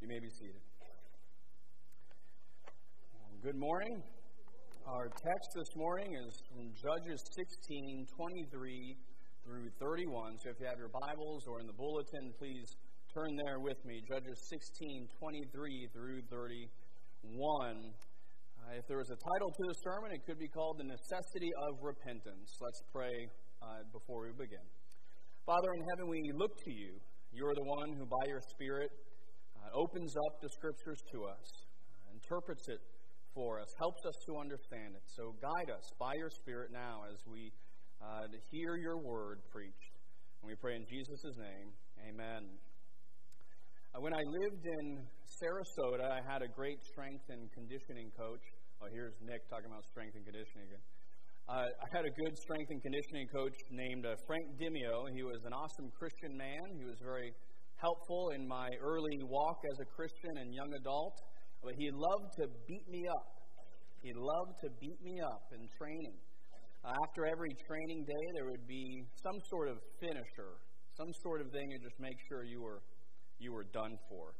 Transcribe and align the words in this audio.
You 0.00 0.08
may 0.08 0.18
be 0.18 0.32
seated. 0.32 0.64
Good 3.44 3.60
morning. 3.60 4.00
Our 4.88 5.12
text 5.12 5.52
this 5.52 5.76
morning 5.76 6.08
is 6.16 6.40
from 6.48 6.72
Judges 6.72 7.20
16 7.36 8.08
23 8.16 8.96
through 9.44 9.68
31. 9.76 10.40
So 10.40 10.48
if 10.48 10.56
you 10.56 10.64
have 10.72 10.80
your 10.80 10.88
Bibles 10.88 11.44
or 11.44 11.60
in 11.60 11.68
the 11.68 11.76
bulletin, 11.76 12.32
please 12.40 12.64
turn 13.12 13.36
there 13.44 13.60
with 13.60 13.76
me. 13.84 14.00
Judges 14.08 14.40
16 14.48 15.04
23 15.20 15.92
through 15.92 16.24
31. 16.32 17.92
Uh, 18.56 18.80
if 18.80 18.88
there 18.88 18.96
was 18.96 19.12
a 19.12 19.20
title 19.20 19.52
to 19.52 19.64
the 19.68 19.76
sermon, 19.84 20.16
it 20.16 20.24
could 20.24 20.40
be 20.40 20.48
called 20.48 20.80
The 20.80 20.88
Necessity 20.88 21.52
of 21.68 21.76
Repentance. 21.84 22.56
Let's 22.56 22.80
pray 22.88 23.28
uh, 23.60 23.84
before 23.92 24.24
we 24.24 24.32
begin. 24.32 24.64
Father 25.44 25.68
in 25.76 25.84
heaven, 25.92 26.08
we 26.08 26.32
look 26.40 26.56
to 26.56 26.72
you. 26.72 26.96
You 27.36 27.44
are 27.44 27.54
the 27.54 27.68
one 27.68 27.92
who, 28.00 28.08
by 28.08 28.24
your 28.32 28.40
Spirit, 28.56 28.88
uh, 29.70 29.78
opens 29.78 30.14
up 30.16 30.40
the 30.42 30.48
Scriptures 30.48 31.02
to 31.12 31.24
us, 31.24 31.46
uh, 32.02 32.14
interprets 32.14 32.68
it 32.68 32.80
for 33.34 33.60
us, 33.60 33.68
helps 33.78 34.04
us 34.06 34.14
to 34.26 34.38
understand 34.38 34.94
it. 34.94 35.02
So 35.06 35.34
guide 35.40 35.70
us 35.70 35.86
by 35.98 36.14
your 36.14 36.30
Spirit 36.30 36.70
now 36.72 37.02
as 37.10 37.18
we 37.26 37.52
uh, 38.02 38.26
hear 38.50 38.76
your 38.76 38.98
word 38.98 39.38
preached. 39.52 39.94
And 40.42 40.48
we 40.48 40.54
pray 40.56 40.74
in 40.76 40.86
Jesus' 40.88 41.36
name, 41.36 41.68
amen. 42.08 42.48
Uh, 43.94 44.00
when 44.00 44.14
I 44.14 44.22
lived 44.22 44.64
in 44.64 44.86
Sarasota, 45.26 46.06
I 46.10 46.20
had 46.26 46.42
a 46.42 46.48
great 46.48 46.78
strength 46.84 47.24
and 47.28 47.50
conditioning 47.52 48.10
coach. 48.16 48.42
Oh, 48.80 48.88
here's 48.90 49.14
Nick 49.20 49.44
talking 49.50 49.66
about 49.66 49.84
strength 49.84 50.16
and 50.16 50.24
conditioning 50.24 50.70
again. 50.70 50.84
Uh, 51.50 51.66
I 51.66 51.88
had 51.90 52.06
a 52.06 52.14
good 52.14 52.34
strength 52.38 52.70
and 52.70 52.80
conditioning 52.80 53.26
coach 53.34 53.56
named 53.74 54.06
uh, 54.06 54.14
Frank 54.26 54.46
Dimio. 54.54 55.10
He 55.10 55.26
was 55.26 55.42
an 55.42 55.52
awesome 55.52 55.90
Christian 55.98 56.38
man. 56.38 56.62
He 56.78 56.86
was 56.86 56.94
very 57.02 57.34
helpful 57.80 58.30
in 58.36 58.46
my 58.46 58.68
early 58.80 59.18
walk 59.24 59.58
as 59.72 59.78
a 59.80 59.88
Christian 59.96 60.36
and 60.36 60.54
young 60.54 60.72
adult. 60.78 61.16
But 61.62 61.74
he 61.76 61.90
loved 61.90 62.32
to 62.40 62.48
beat 62.68 62.88
me 62.88 63.04
up. 63.08 63.28
He 64.02 64.12
loved 64.16 64.56
to 64.64 64.68
beat 64.80 65.00
me 65.02 65.20
up 65.20 65.44
in 65.52 65.68
training. 65.76 66.16
Uh, 66.84 66.96
after 67.04 67.26
every 67.26 67.52
training 67.68 68.04
day, 68.08 68.24
there 68.36 68.48
would 68.48 68.66
be 68.66 69.04
some 69.20 69.36
sort 69.52 69.68
of 69.68 69.76
finisher, 70.00 70.56
some 70.96 71.12
sort 71.20 71.44
of 71.44 71.52
thing 71.52 71.68
to 71.68 71.78
just 71.84 72.00
make 72.00 72.16
sure 72.28 72.44
you 72.44 72.62
were 72.62 72.80
you 73.38 73.52
were 73.52 73.64
done 73.72 73.96
for. 74.08 74.32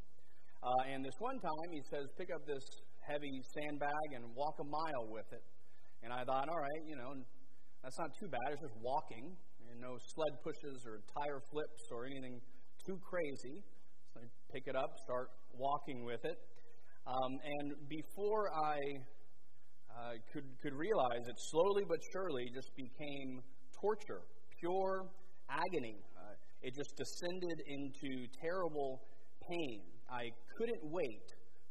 Uh, 0.62 0.92
and 0.92 1.04
this 1.04 1.16
one 1.20 1.36
time, 1.40 1.68
he 1.72 1.82
says, 1.92 2.08
"Pick 2.16 2.28
up 2.32 2.44
this 2.46 2.64
heavy 3.04 3.32
sandbag 3.52 4.08
and 4.16 4.24
walk 4.34 4.56
a 4.60 4.64
mile 4.64 5.12
with 5.12 5.28
it." 5.32 5.44
And 6.02 6.12
I 6.12 6.24
thought, 6.24 6.48
all 6.48 6.60
right, 6.60 6.82
you 6.88 6.96
know, 6.96 7.12
that's 7.82 7.98
not 7.98 8.08
too 8.16 8.28
bad. 8.28 8.52
It's 8.52 8.64
just 8.64 8.76
walking, 8.80 9.36
and 9.68 9.80
no 9.80 9.96
sled 10.16 10.32
pushes 10.40 10.84
or 10.88 11.04
tire 11.12 11.40
flips 11.52 11.82
or 11.92 12.06
anything 12.06 12.40
too 12.90 12.98
crazy. 13.08 13.62
So 14.12 14.20
I 14.20 14.26
pick 14.52 14.66
it 14.66 14.74
up, 14.74 14.98
start 15.04 15.30
walking 15.54 16.04
with 16.04 16.24
it. 16.24 16.38
Um, 17.06 17.38
and 17.44 17.88
before 17.88 18.50
I 18.52 18.78
uh, 19.90 20.12
could, 20.32 20.44
could 20.62 20.74
realize 20.74 21.22
it, 21.28 21.36
slowly 21.50 21.84
but 21.88 21.98
surely 22.12 22.50
just 22.52 22.70
became 22.74 23.42
torture, 23.80 24.22
pure 24.58 25.06
agony. 25.48 26.02
Uh, 26.16 26.34
it 26.62 26.74
just 26.74 26.96
descended 26.96 27.62
into 27.66 28.26
terrible 28.42 29.02
pain. 29.48 29.82
I 30.10 30.30
couldn't 30.58 30.82
wait 30.82 31.26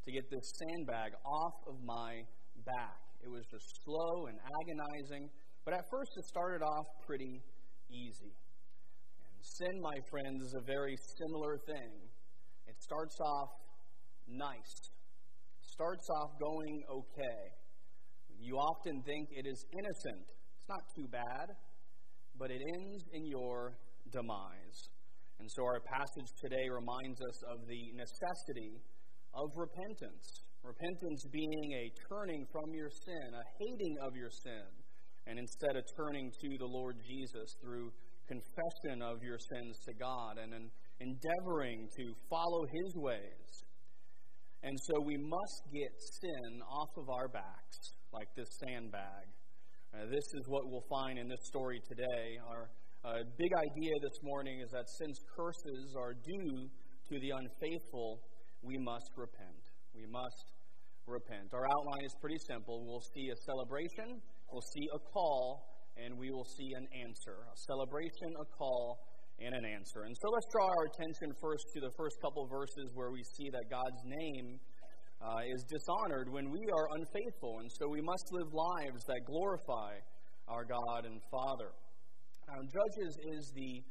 to 0.05 0.11
get 0.11 0.29
this 0.31 0.53
sandbag 0.55 1.11
off 1.25 1.55
of 1.67 1.75
my 1.83 2.23
back. 2.65 2.99
It 3.21 3.29
was 3.29 3.43
just 3.51 3.67
slow 3.83 4.27
and 4.27 4.39
agonizing, 4.39 5.29
but 5.65 5.73
at 5.73 5.83
first 5.91 6.11
it 6.15 6.25
started 6.25 6.63
off 6.63 6.85
pretty 7.05 7.41
easy. 7.91 8.31
Sin, 9.41 9.81
my 9.81 9.97
friends, 10.09 10.43
is 10.43 10.55
a 10.55 10.65
very 10.65 10.95
similar 11.17 11.57
thing. 11.65 11.91
It 12.67 12.75
starts 12.79 13.15
off 13.19 13.49
nice, 14.27 14.91
starts 15.61 16.07
off 16.21 16.31
going 16.39 16.83
okay. 16.91 17.39
You 18.39 18.55
often 18.55 19.01
think 19.03 19.29
it 19.31 19.47
is 19.47 19.65
innocent. 19.71 20.27
It's 20.55 20.69
not 20.69 20.83
too 20.95 21.07
bad, 21.11 21.55
but 22.37 22.51
it 22.51 22.61
ends 22.61 23.03
in 23.13 23.25
your 23.25 23.75
demise. 24.11 24.79
And 25.39 25.49
so 25.49 25.63
our 25.63 25.79
passage 25.79 26.31
today 26.43 26.67
reminds 26.71 27.21
us 27.21 27.37
of 27.51 27.67
the 27.67 27.91
necessity 27.95 28.79
of 29.33 29.47
repentance. 29.55 30.43
Repentance 30.63 31.23
being 31.31 31.69
a 31.79 31.85
turning 32.11 32.45
from 32.51 32.73
your 32.73 32.89
sin, 32.91 33.27
a 33.31 33.45
hating 33.59 33.95
of 34.03 34.15
your 34.15 34.29
sin, 34.29 34.67
and 35.27 35.39
instead 35.39 35.75
of 35.75 35.83
turning 35.95 36.31
to 36.31 36.49
the 36.59 36.67
Lord 36.67 36.97
Jesus 37.07 37.55
through 37.61 37.91
confession 38.29 39.01
of 39.01 39.23
your 39.25 39.39
sins 39.41 39.75
to 39.85 39.93
God 39.97 40.37
and 40.37 40.53
an 40.53 40.69
endeavoring 41.01 41.89
to 41.97 42.13
follow 42.29 42.61
His 42.69 42.93
ways. 42.95 43.49
And 44.61 44.77
so 44.87 45.01
we 45.01 45.17
must 45.17 45.61
get 45.73 45.89
sin 46.21 46.61
off 46.69 46.89
of 46.97 47.09
our 47.09 47.27
backs 47.27 47.79
like 48.13 48.27
this 48.35 48.49
sandbag. 48.61 49.25
Uh, 49.93 50.05
this 50.05 50.27
is 50.37 50.43
what 50.47 50.61
we'll 50.69 50.85
find 50.89 51.17
in 51.17 51.27
this 51.27 51.41
story 51.43 51.81
today. 51.89 52.37
Our 52.47 52.69
uh, 53.03 53.23
big 53.37 53.51
idea 53.55 53.93
this 54.01 54.19
morning 54.21 54.61
is 54.61 54.69
that 54.71 54.85
since 54.99 55.17
curses 55.35 55.95
are 55.97 56.13
due 56.13 56.69
to 57.09 57.19
the 57.19 57.31
unfaithful, 57.31 58.21
we 58.61 58.77
must 58.77 59.09
repent. 59.15 59.63
We 59.95 60.05
must 60.05 60.45
repent. 61.07 61.49
Our 61.53 61.65
outline 61.65 62.05
is 62.05 62.13
pretty 62.21 62.37
simple. 62.45 62.85
We'll 62.85 63.07
see 63.15 63.29
a 63.31 63.37
celebration, 63.47 64.21
we'll 64.51 64.69
see 64.75 64.85
a 64.93 64.99
call, 64.99 65.78
and 65.97 66.17
we 66.17 66.31
will 66.31 66.45
see 66.45 66.71
an 66.75 66.87
answer. 67.05 67.45
A 67.47 67.57
celebration, 67.67 68.29
a 68.39 68.45
call, 68.57 68.99
and 69.39 69.55
an 69.55 69.65
answer. 69.65 70.03
And 70.03 70.15
so 70.21 70.29
let's 70.29 70.47
draw 70.51 70.67
our 70.67 70.85
attention 70.91 71.31
first 71.41 71.65
to 71.73 71.79
the 71.79 71.91
first 71.95 72.19
couple 72.21 72.45
verses 72.47 72.91
where 72.93 73.11
we 73.11 73.23
see 73.23 73.49
that 73.49 73.69
God's 73.69 74.03
name 74.05 74.59
uh, 75.21 75.43
is 75.47 75.63
dishonored 75.67 76.31
when 76.31 76.49
we 76.51 76.63
are 76.71 76.87
unfaithful. 76.95 77.59
And 77.59 77.69
so 77.71 77.87
we 77.87 78.01
must 78.01 78.25
live 78.31 78.51
lives 78.53 79.03
that 79.07 79.21
glorify 79.25 79.95
our 80.47 80.65
God 80.65 81.05
and 81.05 81.21
Father. 81.31 81.71
Judges 82.49 83.13
is 83.37 83.51
the 83.53 83.83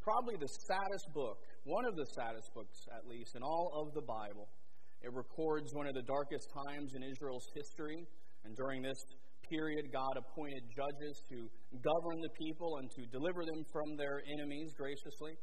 probably 0.00 0.36
the 0.38 0.48
saddest 0.70 1.06
book, 1.12 1.36
one 1.64 1.84
of 1.84 1.96
the 1.96 2.06
saddest 2.14 2.48
books 2.54 2.78
at 2.96 3.06
least, 3.06 3.34
in 3.34 3.42
all 3.42 3.72
of 3.74 3.92
the 3.92 4.00
Bible. 4.00 4.48
It 5.02 5.12
records 5.12 5.74
one 5.74 5.86
of 5.86 5.94
the 5.94 6.02
darkest 6.02 6.48
times 6.66 6.94
in 6.94 7.02
Israel's 7.02 7.46
history. 7.54 8.06
And 8.44 8.56
during 8.56 8.82
this 8.82 8.98
period, 9.50 9.90
God 9.92 10.14
appointed 10.16 10.62
judges 10.70 11.14
to 11.32 11.48
govern 11.80 12.18
the 12.22 12.32
people 12.38 12.78
and 12.78 12.90
to 12.96 13.02
deliver 13.12 13.44
them 13.44 13.64
from 13.72 13.96
their 13.96 14.22
enemies 14.32 14.72
graciously. 14.76 15.34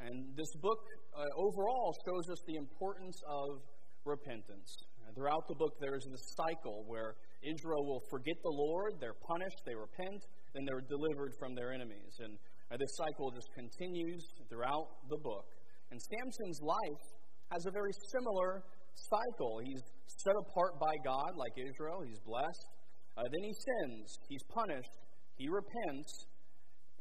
And 0.00 0.30
this 0.38 0.50
book 0.62 0.78
uh, 1.14 1.26
overall 1.36 1.94
shows 2.06 2.26
us 2.30 2.40
the 2.46 2.56
importance 2.56 3.18
of 3.26 3.62
repentance. 4.06 4.70
And 5.06 5.14
throughout 5.14 5.42
the 5.48 5.58
book, 5.58 5.74
there 5.80 5.96
is 5.96 6.06
this 6.06 6.36
cycle 6.38 6.84
where 6.86 7.16
Israel 7.42 7.82
will 7.82 8.02
forget 8.10 8.36
the 8.42 8.54
Lord, 8.54 9.00
they're 9.00 9.18
punished, 9.26 9.58
they 9.66 9.74
repent, 9.74 10.22
then 10.54 10.62
they're 10.66 10.86
delivered 10.86 11.32
from 11.38 11.54
their 11.54 11.72
enemies. 11.72 12.14
And 12.20 12.38
uh, 12.70 12.76
this 12.76 12.92
cycle 12.94 13.32
just 13.34 13.48
continues 13.56 14.22
throughout 14.48 14.86
the 15.10 15.18
book. 15.18 15.46
And 15.90 15.98
Samson's 15.98 16.60
life 16.62 17.04
has 17.50 17.64
a 17.66 17.72
very 17.72 17.92
similar 18.12 18.62
cycle. 19.08 19.60
He's 19.64 19.82
set 20.22 20.36
apart 20.36 20.78
by 20.78 20.92
God, 21.04 21.32
like 21.36 21.54
Israel. 21.56 22.04
He's 22.04 22.20
blessed. 22.20 22.77
Uh, 23.18 23.26
then 23.26 23.42
he 23.42 23.50
sins. 23.50 24.14
He's 24.28 24.42
punished. 24.54 24.94
He 25.34 25.48
repents. 25.50 26.26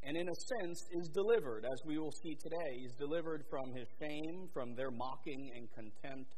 And 0.02 0.18
in 0.18 0.26
a 0.26 0.38
sense, 0.58 0.82
is 0.98 1.10
delivered, 1.14 1.66
as 1.66 1.80
we 1.86 1.98
will 1.98 2.14
see 2.24 2.34
today. 2.42 2.72
He's 2.82 2.96
delivered 2.98 3.44
from 3.50 3.70
his 3.78 3.86
shame, 4.02 4.50
from 4.54 4.74
their 4.74 4.90
mocking 4.90 5.52
and 5.54 5.70
contempt, 5.74 6.34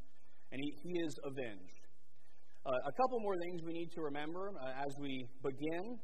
and 0.51 0.59
he, 0.59 0.73
he 0.84 0.94
is 1.00 1.13
avenged. 1.23 1.79
Uh, 2.66 2.72
a 2.75 2.91
couple 2.91 3.19
more 3.22 3.38
things 3.39 3.62
we 3.63 3.72
need 3.72 3.91
to 3.95 4.01
remember 4.01 4.51
uh, 4.59 4.84
as 4.84 4.91
we 5.00 5.23
begin. 5.44 6.00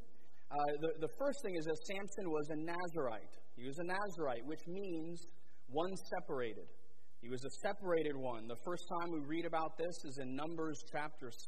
Uh, 0.48 0.56
the, 0.80 1.06
the 1.06 1.12
first 1.18 1.36
thing 1.44 1.56
is 1.58 1.64
that 1.64 1.76
Samson 1.84 2.30
was 2.30 2.48
a 2.48 2.56
Nazarite. 2.56 3.34
He 3.56 3.66
was 3.66 3.76
a 3.78 3.84
Nazarite, 3.84 4.46
which 4.46 4.62
means 4.68 5.26
one 5.68 5.92
separated. 6.16 6.68
He 7.20 7.28
was 7.28 7.42
a 7.44 7.52
separated 7.66 8.14
one. 8.16 8.46
The 8.46 8.60
first 8.64 8.84
time 8.86 9.10
we 9.10 9.20
read 9.26 9.44
about 9.44 9.76
this 9.76 9.96
is 10.04 10.18
in 10.22 10.36
Numbers 10.36 10.78
chapter 10.92 11.30
6, 11.32 11.42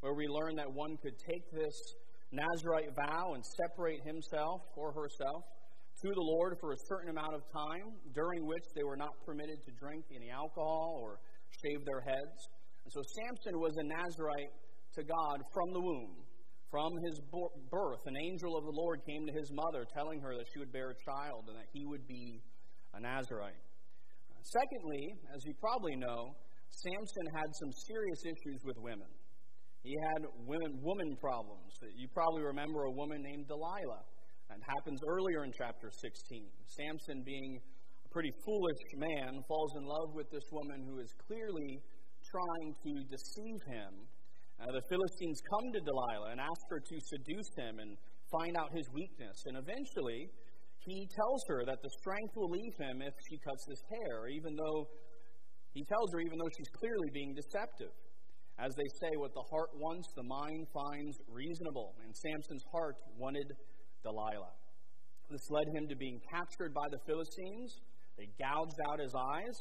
where 0.00 0.14
we 0.14 0.26
learn 0.26 0.56
that 0.56 0.70
one 0.72 0.96
could 1.02 1.18
take 1.18 1.50
this 1.52 1.76
Nazarite 2.32 2.94
vow 2.94 3.34
and 3.34 3.44
separate 3.44 4.00
himself 4.04 4.62
or 4.76 4.92
herself 4.92 5.44
to 6.02 6.08
the 6.08 6.20
Lord 6.20 6.56
for 6.60 6.72
a 6.72 6.80
certain 6.88 7.10
amount 7.10 7.34
of 7.34 7.42
time, 7.52 7.92
during 8.14 8.46
which 8.46 8.64
they 8.74 8.82
were 8.82 8.96
not 8.96 9.12
permitted 9.26 9.60
to 9.66 9.72
drink 9.72 10.04
any 10.14 10.30
alcohol 10.30 10.98
or 11.02 11.20
shave 11.62 11.84
their 11.84 12.00
heads. 12.00 12.48
And 12.84 12.92
so 12.92 13.02
Samson 13.04 13.60
was 13.60 13.76
a 13.76 13.84
Nazarite 13.84 14.54
to 14.96 15.02
God 15.04 15.42
from 15.52 15.72
the 15.72 15.80
womb. 15.80 16.16
From 16.70 16.92
his 17.04 17.20
birth, 17.68 18.06
an 18.06 18.16
angel 18.16 18.56
of 18.56 18.64
the 18.64 18.70
Lord 18.70 19.00
came 19.04 19.26
to 19.26 19.32
his 19.32 19.50
mother, 19.52 19.84
telling 19.92 20.20
her 20.20 20.36
that 20.38 20.46
she 20.52 20.60
would 20.60 20.72
bear 20.72 20.90
a 20.90 20.98
child 21.04 21.44
and 21.48 21.56
that 21.58 21.66
he 21.74 21.84
would 21.84 22.06
be 22.06 22.40
a 22.94 23.00
Nazarite. 23.00 23.58
Secondly, 24.42 25.12
as 25.34 25.44
you 25.44 25.52
probably 25.60 25.96
know, 25.96 26.30
Samson 26.70 27.26
had 27.34 27.50
some 27.58 27.72
serious 27.72 28.22
issues 28.24 28.62
with 28.64 28.78
women. 28.78 29.10
He 29.82 29.96
had 30.12 30.28
women, 30.44 30.76
woman 30.84 31.16
problems. 31.20 31.72
You 31.96 32.08
probably 32.12 32.42
remember 32.42 32.84
a 32.84 32.92
woman 32.92 33.22
named 33.22 33.48
Delilah. 33.48 34.04
That 34.48 34.60
happens 34.66 35.00
earlier 35.08 35.44
in 35.44 35.52
chapter 35.56 35.88
16. 35.88 36.44
Samson 36.66 37.22
being 37.24 37.60
a 38.04 38.08
pretty 38.12 38.32
foolish 38.44 38.82
man 38.98 39.40
falls 39.48 39.72
in 39.78 39.84
love 39.86 40.10
with 40.12 40.28
this 40.30 40.44
woman 40.52 40.84
who 40.84 40.98
is 40.98 41.08
clearly 41.26 41.80
trying 42.28 42.70
to 42.84 42.92
deceive 43.08 43.60
him. 43.72 43.92
Uh, 44.60 44.68
the 44.68 44.84
Philistines 44.92 45.40
come 45.48 45.72
to 45.72 45.80
Delilah 45.80 46.36
and 46.36 46.40
ask 46.40 46.62
her 46.68 46.80
to 46.84 46.96
seduce 47.00 47.50
him 47.56 47.80
and 47.80 47.96
find 48.28 48.56
out 48.60 48.68
his 48.76 48.84
weakness. 48.92 49.38
And 49.48 49.56
eventually, 49.56 50.28
he 50.84 51.08
tells 51.08 51.40
her 51.48 51.64
that 51.64 51.80
the 51.80 51.92
strength 52.04 52.34
will 52.36 52.52
leave 52.52 52.76
him 52.76 53.00
if 53.00 53.14
she 53.32 53.40
cuts 53.40 53.64
his 53.64 53.80
hair, 53.88 54.28
even 54.28 54.52
though 54.52 54.84
he 55.72 55.80
tells 55.88 56.12
her, 56.12 56.20
even 56.20 56.36
though 56.36 56.52
she's 56.58 56.72
clearly 56.76 57.08
being 57.14 57.32
deceptive. 57.32 57.94
As 58.60 58.74
they 58.76 58.88
say, 59.00 59.16
what 59.16 59.32
the 59.32 59.46
heart 59.48 59.70
wants, 59.74 60.06
the 60.14 60.22
mind 60.22 60.68
finds 60.68 61.16
reasonable. 61.32 61.96
And 62.04 62.12
Samson's 62.14 62.64
heart 62.70 62.96
wanted 63.16 63.48
Delilah. 64.04 64.52
This 65.30 65.48
led 65.48 65.64
him 65.72 65.88
to 65.88 65.96
being 65.96 66.20
captured 66.28 66.74
by 66.74 66.84
the 66.90 66.98
Philistines. 67.06 67.80
They 68.18 68.28
gouged 68.36 68.76
out 68.90 69.00
his 69.00 69.14
eyes 69.16 69.56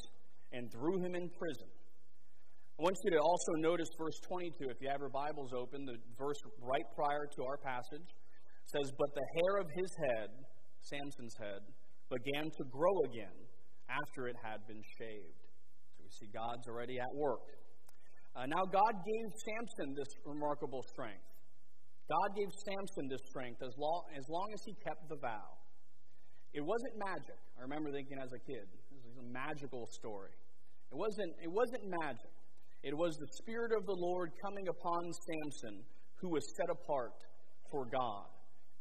and 0.52 0.68
threw 0.72 1.00
him 1.00 1.16
in 1.16 1.30
prison. 1.30 1.70
I 2.76 2.84
want 2.84 2.98
you 3.04 3.12
to 3.12 3.22
also 3.24 3.52
notice 3.64 3.88
verse 3.98 4.20
22. 4.28 4.68
If 4.68 4.82
you 4.82 4.90
have 4.90 5.00
your 5.00 5.14
Bibles 5.16 5.52
open, 5.56 5.86
the 5.86 5.96
verse 6.18 6.40
right 6.60 6.88
prior 6.96 7.28
to 7.28 7.44
our 7.44 7.58
passage 7.58 8.10
says, 8.66 8.92
But 8.98 9.12
the 9.16 9.28
hair 9.40 9.54
of 9.64 9.68
his 9.76 9.92
head, 9.96 10.30
Samson's 10.82 11.36
head, 11.40 11.64
began 12.12 12.52
to 12.52 12.64
grow 12.72 12.96
again 13.08 13.36
after 13.88 14.28
it 14.28 14.36
had 14.44 14.66
been 14.68 14.82
shaved. 14.98 15.44
So 15.96 16.04
we 16.04 16.10
see 16.10 16.28
God's 16.34 16.68
already 16.68 17.00
at 17.00 17.12
work. 17.16 17.48
Uh, 18.36 18.46
now, 18.46 18.64
God 18.64 18.94
gave 19.06 19.28
Samson 19.42 19.96
this 19.98 20.10
remarkable 20.26 20.84
strength. 20.84 21.26
God 22.10 22.30
gave 22.34 22.50
Samson 22.66 23.06
this 23.10 23.22
strength 23.30 23.62
as 23.62 23.74
long, 23.78 24.02
as 24.18 24.26
long 24.30 24.50
as 24.54 24.62
he 24.66 24.74
kept 24.82 25.10
the 25.10 25.18
vow. 25.22 25.50
It 26.54 26.66
wasn't 26.66 26.98
magic. 26.98 27.38
I 27.58 27.62
remember 27.62 27.92
thinking 27.94 28.18
as 28.18 28.34
a 28.34 28.42
kid, 28.42 28.66
this 28.90 29.06
was 29.06 29.18
a 29.22 29.28
magical 29.30 29.86
story. 29.94 30.34
It 30.90 30.98
wasn't, 30.98 31.34
it 31.44 31.52
wasn't 31.52 31.86
magic. 32.02 32.34
It 32.82 32.96
was 32.98 33.14
the 33.22 33.30
Spirit 33.44 33.72
of 33.78 33.86
the 33.86 33.94
Lord 33.94 34.32
coming 34.42 34.66
upon 34.68 35.14
Samson, 35.14 35.86
who 36.18 36.30
was 36.34 36.42
set 36.58 36.70
apart 36.74 37.14
for 37.70 37.86
God. 37.86 38.26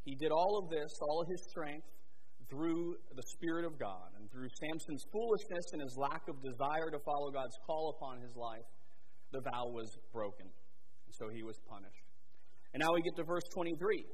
He 0.05 0.17
did 0.17 0.33
all 0.33 0.65
of 0.65 0.71
this, 0.71 0.89
all 1.03 1.21
of 1.21 1.29
his 1.29 1.45
strength, 1.51 1.85
through 2.49 2.97
the 3.13 3.27
Spirit 3.37 3.69
of 3.69 3.77
God. 3.79 4.09
And 4.17 4.31
through 4.33 4.49
Samson's 4.57 5.05
foolishness 5.13 5.67
and 5.77 5.83
his 5.83 5.97
lack 6.01 6.25
of 6.33 6.41
desire 6.41 6.89
to 6.89 7.01
follow 7.05 7.29
God's 7.29 7.59
call 7.67 7.93
upon 8.01 8.25
his 8.25 8.33
life, 8.37 8.65
the 9.33 9.41
vow 9.41 9.69
was 9.73 9.89
broken. 10.13 10.47
And 10.47 11.15
so 11.15 11.29
he 11.29 11.43
was 11.43 11.57
punished. 11.69 12.07
And 12.75 12.81
now 12.81 12.93
we 12.93 13.01
get 13.03 13.17
to 13.17 13.25
verse 13.25 13.45
23, 13.55 14.05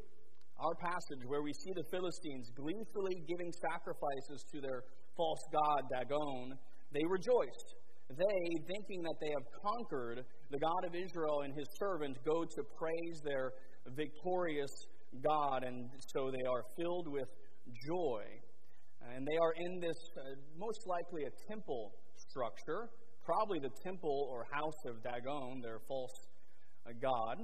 our 0.58 0.74
passage 0.78 1.22
where 1.26 1.42
we 1.42 1.52
see 1.52 1.72
the 1.74 1.86
Philistines 1.90 2.50
gleefully 2.54 3.22
giving 3.26 3.50
sacrifices 3.50 4.46
to 4.54 4.60
their 4.60 4.82
false 5.16 5.42
god 5.50 5.82
Dagon. 5.90 6.54
They 6.92 7.02
rejoiced. 7.06 7.68
They, 8.10 8.40
thinking 8.68 9.02
that 9.02 9.16
they 9.20 9.32
have 9.32 9.46
conquered 9.64 10.24
the 10.50 10.58
God 10.58 10.82
of 10.86 10.94
Israel 10.94 11.42
and 11.42 11.54
his 11.56 11.66
servant, 11.80 12.18
go 12.24 12.44
to 12.44 12.60
praise 12.78 13.18
their 13.24 13.50
victorious 13.96 14.70
God, 15.24 15.64
and 15.64 15.88
so 16.12 16.30
they 16.30 16.46
are 16.46 16.62
filled 16.76 17.08
with 17.08 17.28
joy. 17.86 18.22
And 19.14 19.26
they 19.26 19.36
are 19.40 19.54
in 19.56 19.80
this, 19.80 19.96
uh, 20.16 20.36
most 20.56 20.80
likely, 20.86 21.24
a 21.24 21.32
temple 21.48 21.92
structure 22.16 22.88
probably 23.24 23.58
the 23.58 23.72
temple 23.82 24.28
or 24.30 24.44
house 24.52 24.80
of 24.86 25.02
Dagon, 25.02 25.60
their 25.62 25.78
false 25.88 26.14
uh, 26.86 26.92
god. 27.00 27.38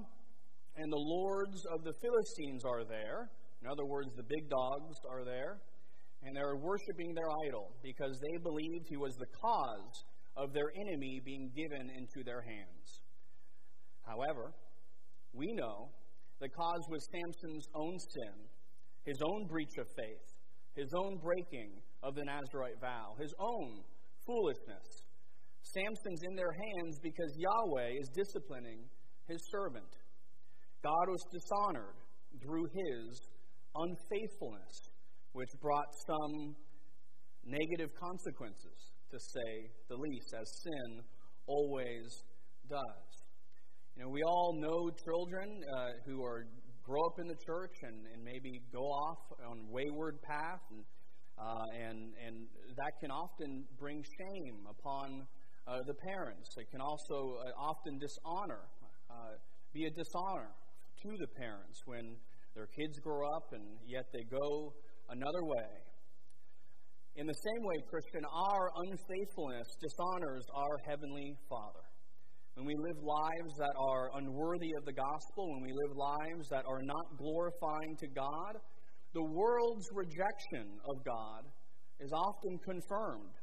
And 0.76 0.92
the 0.92 0.96
lords 0.96 1.64
of 1.72 1.82
the 1.84 1.92
Philistines 2.00 2.64
are 2.64 2.84
there. 2.84 3.30
In 3.62 3.68
other 3.68 3.84
words, 3.84 4.08
the 4.16 4.22
big 4.22 4.48
dogs 4.48 4.96
are 5.10 5.24
there. 5.24 5.58
And 6.22 6.36
they're 6.36 6.56
worshiping 6.56 7.14
their 7.14 7.30
idol 7.48 7.72
because 7.82 8.18
they 8.20 8.36
believed 8.42 8.86
he 8.88 8.96
was 8.96 9.16
the 9.16 9.26
cause 9.40 10.04
of 10.36 10.52
their 10.52 10.70
enemy 10.76 11.20
being 11.24 11.50
given 11.56 11.90
into 11.96 12.22
their 12.24 12.42
hands. 12.42 13.00
However, 14.06 14.52
we 15.32 15.52
know 15.52 15.88
the 16.40 16.48
cause 16.48 16.84
was 16.88 17.06
Samson's 17.12 17.66
own 17.74 17.98
sin, 17.98 18.34
his 19.04 19.20
own 19.22 19.46
breach 19.46 19.76
of 19.78 19.86
faith, 19.96 20.28
his 20.74 20.92
own 20.94 21.18
breaking 21.22 21.80
of 22.02 22.14
the 22.14 22.24
Nazarite 22.24 22.80
vow, 22.80 23.14
his 23.18 23.32
own 23.38 23.82
foolishness. 24.26 25.09
Samson's 25.74 26.22
in 26.28 26.34
their 26.34 26.52
hands 26.52 26.98
because 27.02 27.32
Yahweh 27.36 28.00
is 28.00 28.08
disciplining 28.14 28.84
his 29.28 29.40
servant. 29.50 29.90
God 30.82 31.06
was 31.08 31.22
dishonored 31.30 31.96
through 32.42 32.66
his 32.72 33.20
unfaithfulness, 33.74 34.90
which 35.32 35.50
brought 35.60 35.90
some 36.06 36.56
negative 37.44 37.90
consequences, 38.00 38.92
to 39.10 39.18
say 39.18 39.70
the 39.88 39.96
least, 39.96 40.34
as 40.38 40.46
sin 40.62 41.02
always 41.46 42.22
does. 42.68 43.10
You 43.96 44.04
know, 44.04 44.08
we 44.08 44.22
all 44.22 44.56
know 44.58 44.90
children 45.04 45.60
uh, 45.76 45.88
who 46.06 46.24
are 46.24 46.46
grow 46.82 47.04
up 47.06 47.18
in 47.20 47.28
the 47.28 47.36
church 47.46 47.74
and, 47.82 48.06
and 48.14 48.24
maybe 48.24 48.62
go 48.72 48.80
off 48.80 49.18
on 49.46 49.68
wayward 49.70 50.20
path, 50.22 50.62
and, 50.70 50.84
uh, 51.38 51.86
and 51.86 51.98
and 52.26 52.46
that 52.76 52.92
can 53.00 53.10
often 53.10 53.64
bring 53.78 54.02
shame 54.02 54.66
upon 54.68 55.26
uh, 55.70 55.78
the 55.86 55.94
parents. 55.94 56.50
It 56.58 56.66
can 56.70 56.80
also 56.80 57.38
uh, 57.38 57.70
often 57.70 57.98
dishonor, 57.98 58.66
uh, 59.10 59.38
be 59.72 59.86
a 59.86 59.90
dishonor 59.90 60.50
to 61.02 61.08
the 61.14 61.28
parents 61.38 61.78
when 61.86 62.16
their 62.54 62.66
kids 62.66 62.98
grow 62.98 63.22
up 63.36 63.46
and 63.52 63.62
yet 63.86 64.04
they 64.12 64.26
go 64.26 64.74
another 65.08 65.44
way. 65.46 65.70
In 67.16 67.26
the 67.26 67.34
same 67.34 67.62
way, 67.62 67.78
Christian, 67.88 68.22
our 68.26 68.70
unfaithfulness 68.86 69.66
dishonors 69.78 70.44
our 70.54 70.76
Heavenly 70.86 71.34
Father. 71.48 71.86
When 72.54 72.66
we 72.66 72.74
live 72.74 72.98
lives 73.02 73.54
that 73.58 73.74
are 73.78 74.10
unworthy 74.18 74.70
of 74.78 74.84
the 74.84 74.92
gospel, 74.92 75.46
when 75.54 75.62
we 75.62 75.72
live 75.86 75.96
lives 75.96 76.48
that 76.50 76.64
are 76.66 76.82
not 76.82 77.06
glorifying 77.16 77.96
to 77.98 78.08
God, 78.08 78.58
the 79.14 79.22
world's 79.22 79.86
rejection 79.94 80.78
of 80.86 81.04
God 81.04 81.46
is 82.00 82.10
often 82.12 82.58
confirmed 82.66 83.34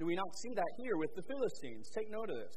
do 0.00 0.06
we 0.06 0.16
not 0.16 0.32
see 0.40 0.56
that 0.56 0.72
here 0.80 0.96
with 0.96 1.12
the 1.12 1.20
Philistines? 1.28 1.92
Take 1.92 2.08
note 2.08 2.32
of 2.32 2.40
this. 2.40 2.56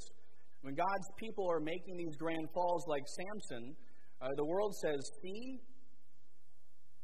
When 0.64 0.80
God's 0.80 1.10
people 1.20 1.44
are 1.52 1.60
making 1.60 2.00
these 2.00 2.16
grand 2.16 2.48
falls 2.56 2.88
like 2.88 3.04
Samson, 3.04 3.76
uh, 4.24 4.32
the 4.40 4.48
world 4.48 4.72
says, 4.80 5.04
See, 5.20 5.60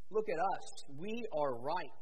look 0.09 0.23
at 0.31 0.39
us. 0.39 0.65
We 0.95 1.11
are 1.35 1.59
right. 1.59 2.01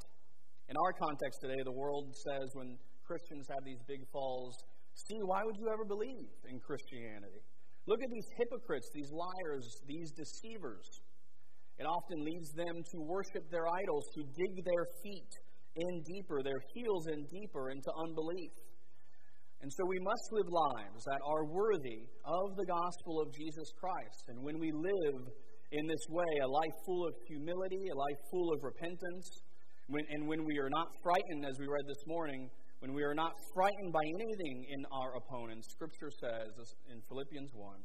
In 0.69 0.77
our 0.77 0.93
context 1.01 1.41
today, 1.41 1.57
the 1.65 1.73
world 1.73 2.13
says 2.13 2.53
when 2.53 2.77
Christians 3.01 3.49
have 3.49 3.65
these 3.65 3.81
big 3.89 4.05
falls, 4.13 4.53
See, 4.93 5.17
why 5.25 5.41
would 5.41 5.57
you 5.57 5.73
ever 5.73 5.85
believe 5.89 6.29
in 6.45 6.61
Christianity? 6.61 7.41
Look 7.89 8.05
at 8.05 8.09
these 8.13 8.29
hypocrites, 8.37 8.85
these 8.93 9.09
liars, 9.09 9.65
these 9.89 10.13
deceivers. 10.13 10.85
It 11.79 11.89
often 11.89 12.21
leads 12.21 12.53
them 12.53 12.85
to 12.85 12.97
worship 13.01 13.49
their 13.49 13.65
idols, 13.65 14.05
to 14.13 14.21
dig 14.37 14.61
their 14.61 14.85
feet 15.01 15.33
in 15.77 16.01
deeper, 16.03 16.41
their 16.41 16.61
heels 16.73 17.07
in 17.13 17.25
deeper 17.29 17.69
into 17.69 17.91
unbelief. 17.93 18.51
And 19.61 19.71
so 19.73 19.85
we 19.87 19.99
must 20.01 20.25
live 20.33 20.49
lives 20.49 21.01
that 21.05 21.21
are 21.25 21.45
worthy 21.45 22.05
of 22.25 22.55
the 22.57 22.65
gospel 22.65 23.21
of 23.21 23.33
Jesus 23.33 23.69
Christ. 23.79 24.29
And 24.29 24.43
when 24.43 24.59
we 24.59 24.71
live 24.71 25.21
in 25.71 25.83
this 25.87 26.05
way, 26.09 26.31
a 26.43 26.47
life 26.47 26.77
full 26.85 27.07
of 27.07 27.13
humility, 27.27 27.81
a 27.89 27.97
life 27.97 28.21
full 28.29 28.53
of 28.53 28.59
repentance, 28.61 29.25
when, 29.87 30.05
and 30.09 30.27
when 30.27 30.45
we 30.45 30.59
are 30.59 30.69
not 30.69 30.87
frightened, 31.01 31.45
as 31.45 31.57
we 31.59 31.65
read 31.65 31.85
this 31.87 32.05
morning, 32.05 32.49
when 32.79 32.93
we 32.93 33.01
are 33.03 33.15
not 33.15 33.33
frightened 33.53 33.91
by 33.91 34.05
anything 34.05 34.65
in 34.69 34.85
our 34.93 35.17
opponents, 35.17 35.67
Scripture 35.73 36.11
says 36.11 36.53
in 36.91 37.01
Philippians 37.09 37.49
1 37.53 37.77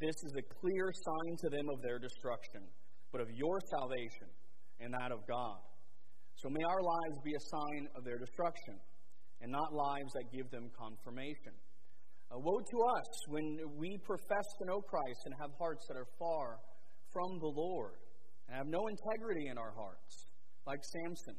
this 0.00 0.16
is 0.24 0.32
a 0.32 0.44
clear 0.60 0.88
sign 0.96 1.36
to 1.44 1.48
them 1.50 1.68
of 1.68 1.82
their 1.82 1.98
destruction, 1.98 2.64
but 3.12 3.20
of 3.20 3.28
your 3.36 3.60
salvation 3.68 4.32
and 4.80 4.94
that 4.94 5.12
of 5.12 5.20
God. 5.28 5.60
So 6.40 6.48
may 6.48 6.64
our 6.64 6.80
lives 6.80 7.20
be 7.20 7.36
a 7.36 7.44
sign 7.52 7.84
of 7.92 8.00
their 8.00 8.16
destruction 8.16 8.80
and 9.44 9.52
not 9.52 9.76
lives 9.76 10.08
that 10.16 10.32
give 10.32 10.48
them 10.48 10.72
confirmation. 10.72 11.52
Woe 12.32 12.64
to 12.64 12.78
us 12.96 13.10
when 13.28 13.60
we 13.76 14.00
profess 14.08 14.48
to 14.56 14.64
know 14.64 14.80
Christ 14.80 15.20
and 15.28 15.34
have 15.36 15.52
hearts 15.60 15.84
that 15.92 16.00
are 16.00 16.08
far 16.16 16.56
from 17.12 17.28
the 17.44 17.52
Lord 17.52 18.00
and 18.48 18.56
have 18.56 18.72
no 18.72 18.80
integrity 18.88 19.52
in 19.52 19.58
our 19.58 19.74
hearts, 19.76 20.32
like 20.64 20.80
Samson. 20.80 21.36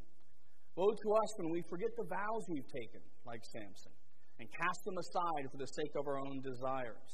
Woe 0.77 0.93
to 0.93 1.10
us 1.17 1.29
when 1.41 1.50
we 1.50 1.63
forget 1.65 1.89
the 1.98 2.05
vows 2.05 2.43
we've 2.53 2.70
taken, 2.70 3.01
like 3.25 3.41
Samson, 3.50 3.96
and 4.38 4.46
cast 4.53 4.86
them 4.86 5.01
aside 5.01 5.50
for 5.50 5.58
the 5.58 5.72
sake 5.81 5.93
of 5.98 6.05
our 6.05 6.20
own 6.22 6.46
desires. 6.46 7.10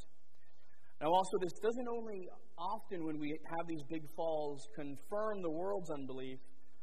Now, 1.00 1.14
also, 1.14 1.38
this 1.40 1.56
doesn't 1.64 1.88
only 1.88 2.28
often, 2.58 3.06
when 3.06 3.20
we 3.22 3.32
have 3.32 3.66
these 3.70 3.86
big 3.88 4.04
falls, 4.18 4.68
confirm 4.76 5.40
the 5.40 5.54
world's 5.54 5.92
unbelief, 5.94 6.42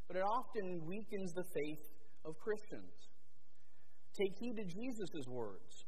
but 0.09 0.17
it 0.17 0.23
often 0.23 0.81
weakens 0.87 1.33
the 1.33 1.45
faith 1.45 1.85
of 2.25 2.35
Christians. 2.39 2.93
Take 4.15 4.33
heed 4.39 4.57
to 4.57 4.65
Jesus' 4.65 5.27
words. 5.29 5.85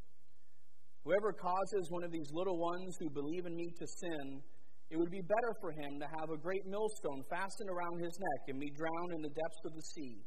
Whoever 1.05 1.33
causes 1.33 1.87
one 1.91 2.03
of 2.03 2.11
these 2.11 2.27
little 2.33 2.59
ones 2.59 2.97
who 2.99 3.09
believe 3.11 3.47
in 3.47 3.55
me 3.55 3.71
to 3.79 3.87
sin, 3.87 4.43
it 4.91 4.97
would 4.97 5.11
be 5.11 5.23
better 5.23 5.53
for 5.61 5.71
him 5.71 6.01
to 6.01 6.07
have 6.19 6.31
a 6.31 6.37
great 6.37 6.67
millstone 6.67 7.23
fastened 7.31 7.71
around 7.71 8.03
his 8.03 8.19
neck 8.19 8.43
and 8.49 8.59
be 8.59 8.71
drowned 8.75 9.13
in 9.15 9.23
the 9.23 9.31
depths 9.31 9.63
of 9.67 9.75
the 9.75 9.87
sea. 9.95 10.19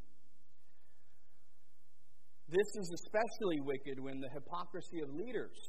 This 2.47 2.69
is 2.81 2.87
especially 3.03 3.59
wicked 3.61 3.99
when 3.99 4.19
the 4.19 4.29
hypocrisy 4.33 5.03
of 5.03 5.13
leaders 5.13 5.59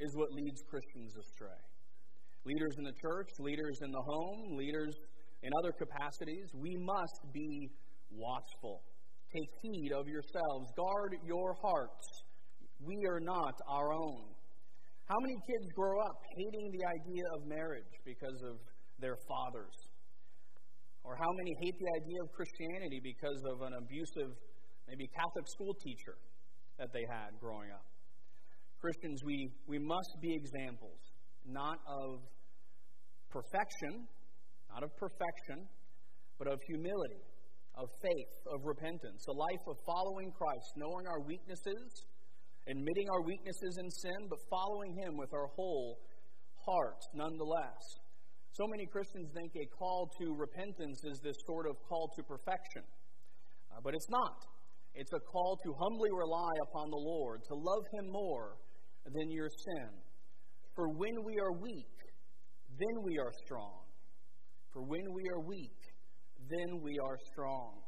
is 0.00 0.16
what 0.16 0.32
leads 0.32 0.62
Christians 0.68 1.14
astray. 1.14 1.60
Leaders 2.44 2.74
in 2.78 2.84
the 2.84 2.96
church, 2.96 3.28
leaders 3.38 3.78
in 3.84 3.92
the 3.92 4.00
home, 4.00 4.56
leaders 4.56 4.96
in 5.42 5.50
other 5.58 5.72
capacities, 5.72 6.48
we 6.54 6.76
must 6.76 7.20
be 7.32 7.70
watchful. 8.10 8.82
Take 9.32 9.50
heed 9.62 9.92
of 9.92 10.06
yourselves. 10.06 10.68
Guard 10.76 11.16
your 11.24 11.54
hearts. 11.62 12.06
We 12.80 12.96
are 13.08 13.20
not 13.20 13.54
our 13.68 13.92
own. 13.92 14.34
How 15.06 15.18
many 15.20 15.34
kids 15.46 15.66
grow 15.74 16.00
up 16.00 16.16
hating 16.36 16.70
the 16.70 16.84
idea 16.86 17.24
of 17.34 17.46
marriage 17.46 17.92
because 18.04 18.38
of 18.46 18.56
their 19.00 19.16
fathers? 19.28 19.74
Or 21.04 21.16
how 21.16 21.32
many 21.38 21.52
hate 21.62 21.76
the 21.78 21.90
idea 22.04 22.18
of 22.22 22.28
Christianity 22.32 23.00
because 23.02 23.40
of 23.48 23.62
an 23.62 23.72
abusive, 23.74 24.36
maybe 24.86 25.08
Catholic 25.08 25.46
school 25.48 25.74
teacher 25.82 26.16
that 26.78 26.92
they 26.92 27.04
had 27.08 27.32
growing 27.40 27.70
up? 27.70 27.84
Christians, 28.80 29.20
we, 29.24 29.50
we 29.66 29.78
must 29.78 30.12
be 30.20 30.32
examples, 30.32 31.00
not 31.44 31.78
of 31.88 32.20
perfection, 33.30 34.08
not 34.72 34.82
of 34.82 34.96
perfection, 34.96 35.66
but 36.38 36.46
of 36.48 36.58
humility, 36.66 37.22
of 37.74 37.88
faith, 38.02 38.34
of 38.54 38.64
repentance, 38.64 39.26
a 39.28 39.32
life 39.32 39.64
of 39.68 39.76
following 39.84 40.32
Christ, 40.32 40.72
knowing 40.76 41.06
our 41.06 41.20
weaknesses, 41.20 42.06
admitting 42.68 43.08
our 43.10 43.22
weaknesses 43.22 43.78
in 43.78 43.90
sin, 43.90 44.20
but 44.28 44.38
following 44.48 44.94
Him 44.94 45.16
with 45.16 45.32
our 45.34 45.48
whole 45.56 45.98
heart 46.64 47.02
nonetheless. 47.14 47.82
So 48.52 48.66
many 48.66 48.86
Christians 48.86 49.30
think 49.34 49.52
a 49.56 49.66
call 49.76 50.10
to 50.20 50.34
repentance 50.34 51.00
is 51.04 51.20
this 51.22 51.36
sort 51.46 51.66
of 51.66 51.76
call 51.88 52.10
to 52.16 52.22
perfection, 52.22 52.82
uh, 53.72 53.80
but 53.82 53.94
it's 53.94 54.10
not. 54.10 54.44
It's 54.94 55.12
a 55.12 55.20
call 55.20 55.56
to 55.64 55.72
humbly 55.78 56.10
rely 56.10 56.50
upon 56.68 56.90
the 56.90 56.98
Lord, 56.98 57.42
to 57.46 57.54
love 57.54 57.84
Him 57.92 58.10
more 58.10 58.56
than 59.06 59.30
your 59.30 59.48
sin. 59.48 59.88
For 60.74 60.88
when 60.88 61.24
we 61.24 61.38
are 61.38 61.52
weak, 61.52 61.94
then 62.78 63.02
we 63.04 63.18
are 63.18 63.32
strong. 63.44 63.89
For 64.72 64.82
when 64.82 65.12
we 65.12 65.22
are 65.34 65.40
weak, 65.40 65.78
then 66.48 66.80
we 66.82 66.98
are 66.98 67.18
strong. 67.32 67.82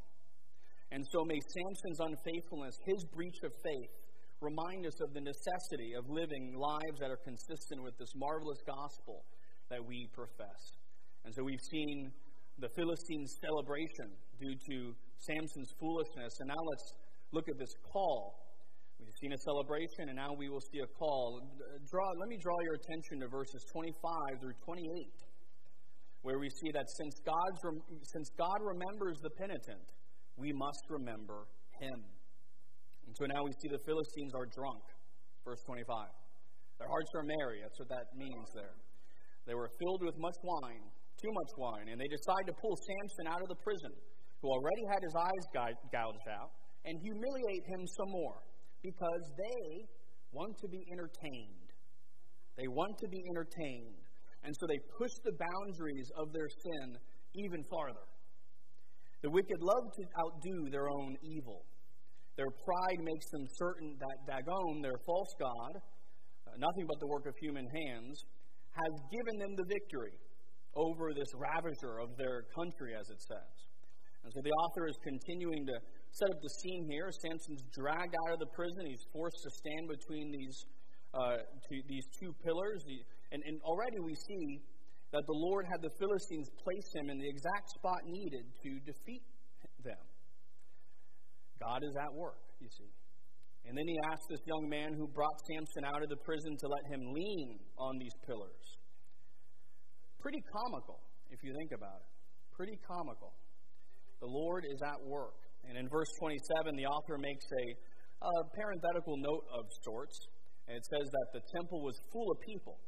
And 0.91 1.07
so 1.11 1.25
may 1.25 1.39
Samson's 1.55 2.01
unfaithfulness, 2.01 2.77
his 2.85 3.05
breach 3.15 3.39
of 3.45 3.53
faith, 3.65 3.95
remind 4.41 4.87
us 4.87 5.01
of 5.01 5.15
the 5.15 5.21
necessity 5.21 5.95
of 5.97 6.05
living 6.11 6.53
lives 6.59 6.99
that 7.01 7.11
are 7.11 7.23
consistent 7.25 7.83
with 7.83 7.97
this 7.99 8.11
marvelous 8.17 8.59
gospel 8.67 9.25
that 9.71 9.79
we 9.79 10.09
profess. 10.13 10.61
And 11.25 11.33
so 11.33 11.45
we've 11.45 11.63
seen 11.71 12.11
the 12.59 12.69
Philistines' 12.77 13.39
celebration 13.41 14.19
due 14.39 14.55
to 14.55 14.95
Samson's 15.17 15.73
foolishness. 15.79 16.35
And 16.41 16.49
now 16.49 16.63
let's 16.75 16.93
look 17.31 17.49
at 17.49 17.59
this 17.59 17.73
call. 17.93 18.43
We've 18.99 19.15
seen 19.23 19.33
a 19.33 19.39
celebration, 19.39 20.11
and 20.11 20.17
now 20.17 20.35
we 20.37 20.49
will 20.51 20.61
see 20.61 20.81
a 20.83 20.91
call. 20.99 21.41
Draw, 21.91 22.09
let 22.19 22.29
me 22.29 22.39
draw 22.43 22.59
your 22.67 22.75
attention 22.75 23.21
to 23.21 23.29
verses 23.29 23.65
25 23.73 24.43
through 24.43 24.59
28 24.67 24.83
where 26.23 26.39
we 26.39 26.49
see 26.49 26.71
that 26.73 26.87
since, 26.87 27.19
God's, 27.27 27.59
since 28.15 28.31
God 28.39 28.59
remembers 28.63 29.19
the 29.23 29.31
penitent, 29.31 29.87
we 30.37 30.53
must 30.53 30.83
remember 30.89 31.47
him. 31.79 31.99
And 33.07 33.13
so 33.19 33.27
now 33.27 33.43
we 33.43 33.53
see 33.61 33.69
the 33.69 33.83
Philistines 33.85 34.33
are 34.35 34.47
drunk. 34.47 34.83
Verse 35.45 35.63
25. 35.67 36.07
Their 36.79 36.89
hearts 36.89 37.11
are 37.15 37.27
merry. 37.27 37.59
That's 37.63 37.79
what 37.79 37.91
that 37.91 38.07
means 38.15 38.47
there. 38.55 38.79
They 39.47 39.55
were 39.55 39.71
filled 39.79 40.03
with 40.07 40.15
much 40.19 40.39
wine, 40.43 40.87
too 41.19 41.33
much 41.35 41.53
wine, 41.59 41.87
and 41.91 41.99
they 41.99 42.07
decide 42.07 42.47
to 42.47 42.55
pull 42.55 42.79
Samson 42.79 43.27
out 43.27 43.43
of 43.43 43.49
the 43.51 43.59
prison, 43.63 43.91
who 44.41 44.51
already 44.51 44.85
had 44.95 45.03
his 45.03 45.15
eyes 45.19 45.45
gouged 45.91 46.29
out, 46.31 46.51
and 46.87 46.95
humiliate 47.03 47.65
him 47.67 47.83
some 47.99 48.11
more, 48.11 48.39
because 48.83 49.23
they 49.39 49.87
want 50.31 50.55
to 50.59 50.69
be 50.71 50.83
entertained. 50.91 51.71
They 52.57 52.67
want 52.67 52.99
to 52.99 53.09
be 53.09 53.23
entertained. 53.31 54.02
And 54.45 54.55
so 54.59 54.67
they 54.67 54.79
push 54.99 55.15
the 55.25 55.33
boundaries 55.39 56.11
of 56.17 56.33
their 56.33 56.49
sin 56.49 56.99
even 57.35 57.63
farther. 57.71 58.07
The 59.23 59.31
wicked 59.31 59.61
love 59.61 59.87
to 59.95 60.03
outdo 60.19 60.71
their 60.71 60.91
own 60.91 61.17
evil. 61.23 61.63
Their 62.37 62.51
pride 62.51 63.01
makes 63.05 63.31
them 63.31 63.47
certain 63.55 63.97
that 64.01 64.19
Dagon, 64.27 64.83
their 64.83 64.99
false 65.07 65.33
god, 65.39 65.75
uh, 65.79 66.59
nothing 66.59 66.87
but 66.89 66.99
the 66.99 67.07
work 67.07 67.27
of 67.27 67.35
human 67.39 67.69
hands, 67.71 68.25
has 68.73 68.93
given 69.13 69.39
them 69.39 69.55
the 69.55 69.69
victory 69.69 70.17
over 70.75 71.13
this 71.15 71.29
ravager 71.37 72.01
of 72.01 72.17
their 72.17 72.49
country, 72.57 72.97
as 72.99 73.07
it 73.11 73.21
says. 73.21 73.53
And 74.25 74.33
so 74.33 74.41
the 74.41 74.55
author 74.65 74.89
is 74.89 74.97
continuing 75.05 75.67
to 75.67 75.77
set 76.11 76.31
up 76.31 76.39
the 76.41 76.53
scene 76.63 76.89
here. 76.89 77.11
Samson's 77.11 77.63
dragged 77.75 78.15
out 78.27 78.33
of 78.35 78.41
the 78.41 78.51
prison. 78.55 78.87
He's 78.87 79.05
forced 79.13 79.39
to 79.43 79.51
stand 79.51 79.89
between 79.91 80.31
these, 80.31 80.57
uh, 81.13 81.43
two, 81.69 81.83
these 81.87 82.07
two 82.19 82.33
pillars. 82.43 82.81
And, 83.33 83.43
and 83.49 83.61
already 83.65 83.99
we 84.05 84.15
see 84.15 84.61
that 85.13 85.25
the 85.27 85.37
Lord 85.37 85.65
had 85.69 85.81
the 85.81 85.93
Philistines 85.99 86.49
place 86.65 86.89
him 86.95 87.09
in 87.09 87.19
the 87.19 87.29
exact 87.29 87.69
spot 87.77 88.01
needed 88.07 88.45
to 88.65 88.71
defeat 88.85 89.25
them. 89.85 90.05
God 91.61 91.85
is 91.85 91.97
at 91.97 92.13
work, 92.13 92.41
you 92.61 92.69
see. 92.69 92.93
And 93.69 93.77
then 93.79 93.87
he 93.87 93.97
asked 94.11 94.27
this 94.29 94.43
young 94.45 94.69
man 94.69 94.93
who 94.97 95.07
brought 95.07 95.37
Samson 95.47 95.85
out 95.85 96.03
of 96.03 96.09
the 96.09 96.21
prison 96.25 96.57
to 96.59 96.67
let 96.67 96.85
him 96.91 97.13
lean 97.13 97.61
on 97.79 97.97
these 97.99 98.13
pillars. 98.27 98.65
Pretty 100.19 100.43
comical, 100.51 100.99
if 101.31 101.39
you 101.45 101.55
think 101.55 101.71
about 101.73 102.03
it. 102.03 102.11
Pretty 102.57 102.79
comical. 102.89 103.33
The 104.21 104.27
Lord 104.27 104.65
is 104.67 104.81
at 104.83 104.99
work. 105.07 105.39
And 105.69 105.79
in 105.79 105.89
verse 105.89 106.11
27, 106.19 106.75
the 106.75 106.87
author 106.87 107.19
makes 107.19 107.47
a, 107.47 107.65
a 108.27 108.33
parenthetical 108.59 109.15
note 109.19 109.47
of 109.55 109.65
sorts. 109.85 110.19
And 110.67 110.77
it 110.77 110.85
says 110.91 111.07
that 111.07 111.29
the 111.33 111.43
temple 111.55 111.83
was 111.83 111.95
full 112.11 112.31
of 112.33 112.39
people 112.43 112.79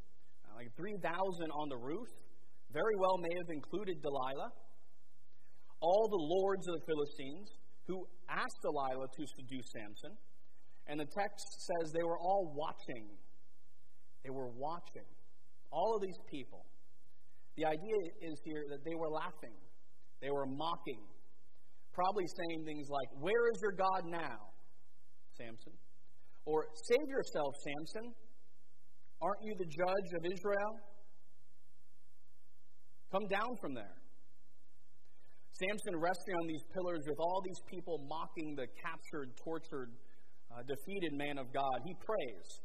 like 0.55 0.71
3,000 0.77 1.03
on 1.51 1.69
the 1.69 1.77
roof, 1.77 2.09
very 2.73 2.97
well 2.99 3.19
may 3.19 3.35
have 3.35 3.51
included 3.51 4.01
Delilah, 4.03 4.51
all 5.81 6.09
the 6.09 6.23
lords 6.23 6.67
of 6.69 6.75
the 6.81 6.85
Philistines 6.87 7.49
who 7.87 8.07
asked 8.31 8.59
Delilah 8.63 9.07
to 9.07 9.23
seduce 9.37 9.67
Samson. 9.73 10.17
And 10.87 11.01
the 11.01 11.07
text 11.07 11.47
says 11.67 11.93
they 11.93 12.03
were 12.03 12.19
all 12.19 12.53
watching. 12.55 13.09
They 14.23 14.31
were 14.31 14.49
watching. 14.49 15.09
All 15.71 15.97
of 15.97 16.03
these 16.03 16.19
people. 16.31 16.65
The 17.57 17.67
idea 17.67 17.99
is 18.21 18.41
here 18.45 18.65
that 18.71 18.85
they 18.85 18.95
were 18.95 19.11
laughing, 19.11 19.55
they 20.21 20.31
were 20.31 20.47
mocking, 20.47 21.03
probably 21.93 22.25
saying 22.27 22.65
things 22.65 22.89
like, 22.91 23.23
Where 23.23 23.47
is 23.53 23.59
your 23.63 23.73
God 23.73 24.11
now, 24.11 24.51
Samson? 25.39 25.73
Or, 26.47 26.67
Save 26.75 27.09
yourself, 27.09 27.55
Samson. 27.63 28.13
Aren't 29.25 29.41
you 29.41 29.55
the 29.57 29.65
judge 29.65 30.11
of 30.21 30.23
Israel? 30.29 30.73
Come 33.09 33.25
down 33.33 33.57
from 33.57 33.73
there. 33.73 33.97
Samson 35.57 35.97
resting 35.97 36.35
on 36.35 36.47
these 36.47 36.65
pillars 36.75 37.01
with 37.09 37.17
all 37.19 37.41
these 37.41 37.63
people 37.73 38.05
mocking 38.05 38.53
the 38.53 38.67
captured, 38.85 39.33
tortured, 39.41 39.97
uh, 40.53 40.61
defeated 40.69 41.17
man 41.17 41.39
of 41.39 41.49
God, 41.55 41.81
he 41.87 41.95
prays 42.05 42.61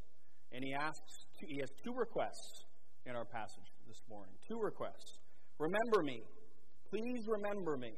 and 0.52 0.60
he 0.66 0.74
asks, 0.74 1.14
he 1.48 1.60
has 1.62 1.70
two 1.86 1.94
requests 1.96 2.66
in 3.06 3.16
our 3.16 3.26
passage 3.26 3.70
this 3.88 4.02
morning. 4.10 4.34
Two 4.44 4.60
requests. 4.60 5.22
Remember 5.60 6.04
me. 6.04 6.20
Please 6.90 7.24
remember 7.30 7.78
me 7.78 7.94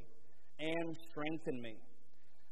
and 0.59 0.95
strengthen 1.09 1.57
me. 1.61 1.73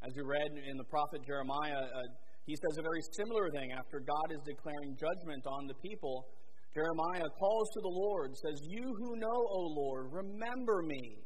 As 0.02 0.16
we 0.16 0.24
read 0.24 0.58
in 0.58 0.78
the 0.78 0.88
prophet 0.90 1.22
Jeremiah, 1.28 1.86
uh, 1.86 2.00
he 2.46 2.56
says 2.56 2.78
a 2.78 2.82
very 2.82 3.04
similar 3.16 3.50
thing 3.52 3.72
after 3.72 4.00
God 4.00 4.28
is 4.32 4.42
declaring 4.46 4.98
judgment 4.98 5.46
on 5.46 5.68
the 5.68 5.78
people. 5.86 6.28
Jeremiah 6.74 7.30
calls 7.40 7.68
to 7.74 7.82
the 7.82 7.96
Lord, 7.96 8.36
says, 8.38 8.58
You 8.70 8.86
who 8.86 9.18
know, 9.18 9.40
O 9.54 9.62
Lord, 9.74 10.14
remember 10.14 10.82
me. 10.86 11.26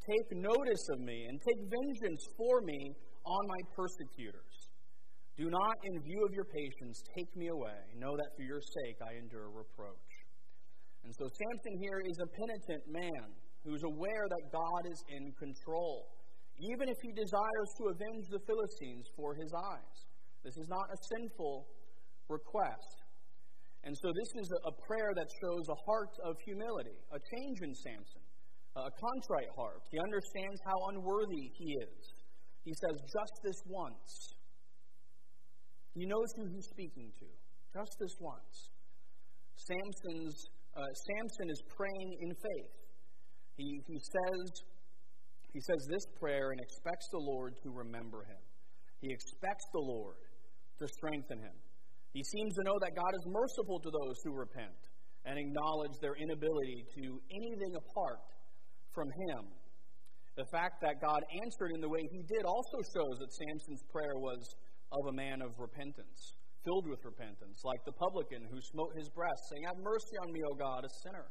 Take 0.00 0.40
notice 0.40 0.84
of 0.96 1.00
me 1.00 1.26
and 1.28 1.40
take 1.40 1.60
vengeance 1.68 2.24
for 2.36 2.60
me 2.62 2.96
on 3.24 3.42
my 3.46 3.60
persecutors. 3.76 4.70
Do 5.36 5.48
not, 5.48 5.76
in 5.84 6.02
view 6.02 6.20
of 6.24 6.32
your 6.32 6.44
patience, 6.44 7.00
take 7.16 7.30
me 7.36 7.48
away. 7.48 7.80
Know 7.96 8.16
that 8.16 8.30
for 8.36 8.42
your 8.42 8.60
sake 8.60 8.98
I 9.00 9.16
endure 9.16 9.48
reproach. 9.48 10.10
And 11.04 11.12
so 11.16 11.24
Samson 11.24 11.80
here 11.80 12.00
is 12.04 12.18
a 12.20 12.28
penitent 12.36 12.84
man 12.92 13.24
who's 13.64 13.80
aware 13.84 14.26
that 14.28 14.52
God 14.52 14.82
is 14.88 15.00
in 15.08 15.32
control, 15.40 16.12
even 16.60 16.88
if 16.88 16.96
he 17.00 17.12
desires 17.12 17.70
to 17.80 17.92
avenge 17.92 18.26
the 18.28 18.40
Philistines 18.44 19.08
for 19.16 19.32
his 19.32 19.52
eyes. 19.52 20.09
This 20.44 20.56
is 20.56 20.68
not 20.68 20.88
a 20.88 20.98
sinful 21.16 21.66
request. 22.28 22.96
And 23.84 23.96
so, 23.96 24.12
this 24.12 24.30
is 24.44 24.48
a 24.64 24.72
prayer 24.84 25.12
that 25.16 25.28
shows 25.40 25.64
a 25.68 25.78
heart 25.88 26.12
of 26.24 26.36
humility, 26.44 26.96
a 27.12 27.18
change 27.18 27.58
in 27.64 27.72
Samson, 27.74 28.24
a 28.76 28.92
contrite 28.92 29.48
heart. 29.56 29.80
He 29.90 29.98
understands 29.98 30.60
how 30.64 30.76
unworthy 30.92 31.48
he 31.56 31.68
is. 31.80 32.00
He 32.64 32.74
says, 32.76 33.00
just 33.08 33.34
this 33.42 33.60
once. 33.66 34.36
He 35.94 36.04
knows 36.04 36.28
who 36.36 36.44
he's 36.52 36.68
speaking 36.68 37.10
to, 37.18 37.28
just 37.72 37.92
this 37.98 38.14
once. 38.20 38.70
Samson's, 39.56 40.36
uh, 40.76 40.92
Samson 41.08 41.48
is 41.48 41.60
praying 41.76 42.10
in 42.20 42.30
faith. 42.36 42.74
He, 43.56 43.80
he, 43.88 43.98
says, 43.98 44.40
he 45.52 45.60
says 45.60 45.80
this 45.88 46.04
prayer 46.20 46.52
and 46.52 46.60
expects 46.60 47.08
the 47.12 47.24
Lord 47.24 47.54
to 47.64 47.70
remember 47.72 48.24
him. 48.28 48.44
He 49.00 49.08
expects 49.12 49.64
the 49.72 49.80
Lord 49.80 50.20
to 50.80 50.88
strengthen 50.88 51.38
him. 51.38 51.56
He 52.12 52.24
seems 52.24 52.54
to 52.56 52.64
know 52.64 52.74
that 52.80 52.96
God 52.96 53.12
is 53.14 53.24
merciful 53.30 53.78
to 53.78 53.90
those 53.90 54.16
who 54.24 54.34
repent 54.34 54.74
and 55.24 55.38
acknowledge 55.38 55.94
their 56.00 56.16
inability 56.16 56.86
to 56.96 57.20
anything 57.30 57.76
apart 57.76 58.24
from 58.90 59.06
Him. 59.28 59.46
The 60.34 60.48
fact 60.50 60.80
that 60.82 60.98
God 60.98 61.20
answered 61.44 61.70
in 61.74 61.80
the 61.80 61.88
way 61.88 62.00
He 62.10 62.22
did 62.26 62.42
also 62.42 62.78
shows 62.96 63.14
that 63.20 63.30
Samson's 63.30 63.84
prayer 63.92 64.16
was 64.16 64.40
of 64.90 65.06
a 65.06 65.14
man 65.14 65.42
of 65.42 65.54
repentance, 65.58 66.34
filled 66.64 66.88
with 66.88 67.04
repentance, 67.04 67.62
like 67.62 67.84
the 67.84 67.94
publican 67.94 68.42
who 68.50 68.58
smote 68.74 68.90
his 68.96 69.08
breast, 69.14 69.38
saying, 69.52 69.64
Have 69.70 69.78
mercy 69.78 70.16
on 70.18 70.32
me, 70.32 70.40
O 70.50 70.54
God, 70.58 70.82
a 70.82 70.92
sinner. 71.06 71.28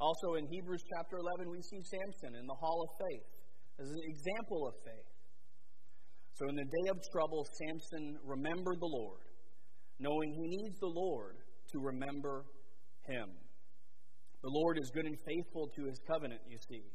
Also 0.00 0.38
in 0.38 0.46
Hebrews 0.46 0.80
chapter 0.94 1.18
11, 1.18 1.50
we 1.50 1.60
see 1.60 1.82
Samson 1.82 2.38
in 2.38 2.46
the 2.46 2.54
hall 2.54 2.86
of 2.86 2.90
faith 2.96 3.28
as 3.82 3.90
an 3.90 4.02
example 4.06 4.70
of 4.70 4.74
faith. 4.86 5.10
So 6.38 6.46
in 6.46 6.54
the 6.54 6.70
day 6.70 6.86
of 6.94 7.02
trouble, 7.10 7.42
Samson 7.58 8.14
remembered 8.22 8.78
the 8.78 8.86
Lord, 8.86 9.26
knowing 9.98 10.30
he 10.38 10.46
needs 10.62 10.78
the 10.78 10.94
Lord 10.94 11.34
to 11.74 11.76
remember 11.82 12.46
him. 13.10 13.26
The 14.46 14.52
Lord 14.54 14.78
is 14.78 14.86
good 14.94 15.06
and 15.06 15.18
faithful 15.26 15.66
to 15.74 15.82
his 15.90 15.98
covenant, 16.06 16.40
you 16.46 16.58
see. 16.70 16.86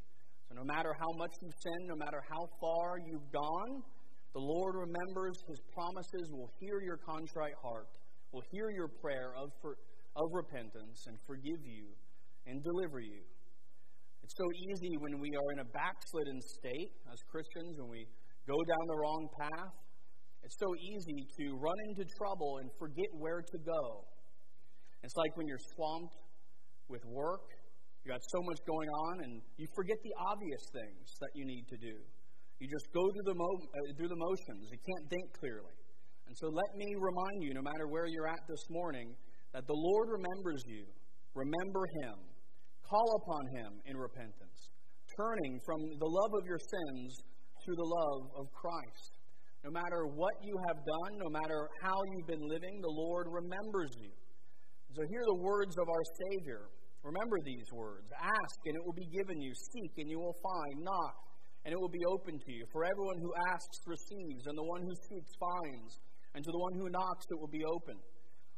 So 0.48 0.56
no 0.56 0.64
matter 0.64 0.96
how 0.96 1.12
much 1.20 1.36
you've 1.44 1.60
sinned, 1.60 1.92
no 1.92 2.00
matter 2.00 2.24
how 2.24 2.48
far 2.56 2.96
you've 3.04 3.28
gone, 3.36 3.84
the 4.32 4.40
Lord 4.40 4.80
remembers 4.80 5.36
his 5.52 5.60
promises, 5.76 6.32
will 6.32 6.50
hear 6.64 6.80
your 6.80 7.04
contrite 7.04 7.60
heart, 7.62 7.92
will 8.32 8.48
hear 8.50 8.72
your 8.72 8.88
prayer 9.04 9.36
of, 9.36 9.52
for, 9.60 9.76
of 10.16 10.28
repentance, 10.32 11.04
and 11.12 11.20
forgive 11.28 11.60
you 11.68 11.92
and 12.48 12.64
deliver 12.64 13.02
you. 13.04 13.20
It's 14.24 14.40
so 14.40 14.48
easy 14.72 14.96
when 15.04 15.20
we 15.20 15.36
are 15.36 15.52
in 15.52 15.60
a 15.60 15.70
backslidden 15.76 16.40
state 16.40 16.96
as 17.12 17.20
Christians, 17.28 17.76
when 17.76 17.92
we 17.92 18.08
go 18.48 18.58
down 18.64 18.84
the 18.88 19.00
wrong 19.00 19.24
path. 19.40 19.74
It's 20.44 20.60
so 20.60 20.68
easy 20.76 21.24
to 21.40 21.56
run 21.56 21.78
into 21.88 22.04
trouble 22.20 22.60
and 22.60 22.68
forget 22.78 23.08
where 23.16 23.40
to 23.40 23.58
go. 23.64 24.04
It's 25.04 25.16
like 25.16 25.36
when 25.36 25.48
you're 25.48 25.66
swamped 25.76 26.16
with 26.88 27.04
work, 27.08 27.48
you 28.04 28.12
got 28.12 28.20
so 28.20 28.40
much 28.44 28.60
going 28.68 28.90
on, 29.08 29.24
and 29.24 29.34
you 29.56 29.68
forget 29.76 29.96
the 30.04 30.12
obvious 30.28 30.64
things 30.76 31.08
that 31.24 31.32
you 31.36 31.48
need 31.48 31.64
to 31.72 31.78
do. 31.80 31.96
You 32.60 32.68
just 32.68 32.88
go 32.92 33.00
through 33.00 33.28
the, 33.32 33.40
mo- 33.40 33.64
uh, 33.64 33.96
through 33.96 34.12
the 34.12 34.20
motions. 34.20 34.68
You 34.68 34.80
can't 34.84 35.08
think 35.08 35.28
clearly. 35.40 35.76
And 36.28 36.36
so 36.36 36.52
let 36.52 36.72
me 36.76 36.88
remind 37.00 37.40
you, 37.44 37.56
no 37.56 37.64
matter 37.64 37.88
where 37.88 38.08
you're 38.08 38.28
at 38.28 38.44
this 38.48 38.64
morning, 38.70 39.16
that 39.56 39.64
the 39.68 39.76
Lord 39.76 40.08
remembers 40.12 40.64
you. 40.68 40.84
Remember 41.36 41.84
Him. 42.04 42.18
Call 42.84 43.08
upon 43.24 43.44
Him 43.56 43.72
in 43.88 43.96
repentance, 43.96 44.60
turning 45.16 45.60
from 45.66 45.80
the 46.00 46.10
love 46.12 46.34
of 46.36 46.44
your 46.46 46.60
sins 46.60 47.10
to 47.64 47.72
the 47.76 47.88
love 47.88 48.24
of 48.36 48.46
Christ. 48.52 49.12
No 49.64 49.72
matter 49.72 50.04
what 50.12 50.36
you 50.44 50.60
have 50.68 50.80
done, 50.84 51.12
no 51.24 51.32
matter 51.32 51.72
how 51.80 51.96
you've 52.12 52.28
been 52.28 52.44
living, 52.44 52.84
the 52.84 52.92
Lord 52.92 53.32
remembers 53.32 53.96
you. 53.96 54.12
So 54.92 55.02
hear 55.08 55.24
the 55.24 55.40
words 55.40 55.74
of 55.80 55.88
our 55.88 56.06
Savior. 56.28 56.68
Remember 57.04 57.40
these 57.44 57.68
words 57.72 58.12
Ask, 58.12 58.60
and 58.68 58.76
it 58.76 58.84
will 58.84 58.96
be 58.96 59.08
given 59.16 59.40
you. 59.40 59.52
Seek, 59.56 59.94
and 60.04 60.12
you 60.12 60.20
will 60.20 60.36
find. 60.44 60.84
Knock, 60.84 61.16
and 61.64 61.72
it 61.72 61.80
will 61.80 61.92
be 61.92 62.04
open 62.12 62.36
to 62.36 62.52
you. 62.52 62.68
For 62.76 62.84
everyone 62.84 63.20
who 63.24 63.32
asks 63.48 63.80
receives, 63.88 64.44
and 64.52 64.56
the 64.60 64.68
one 64.68 64.84
who 64.84 64.96
seeks 65.08 65.32
finds, 65.40 65.92
and 66.36 66.44
to 66.44 66.52
the 66.52 66.60
one 66.60 66.76
who 66.76 66.92
knocks 66.92 67.26
it 67.32 67.40
will 67.40 67.52
be 67.52 67.64
open. 67.64 67.96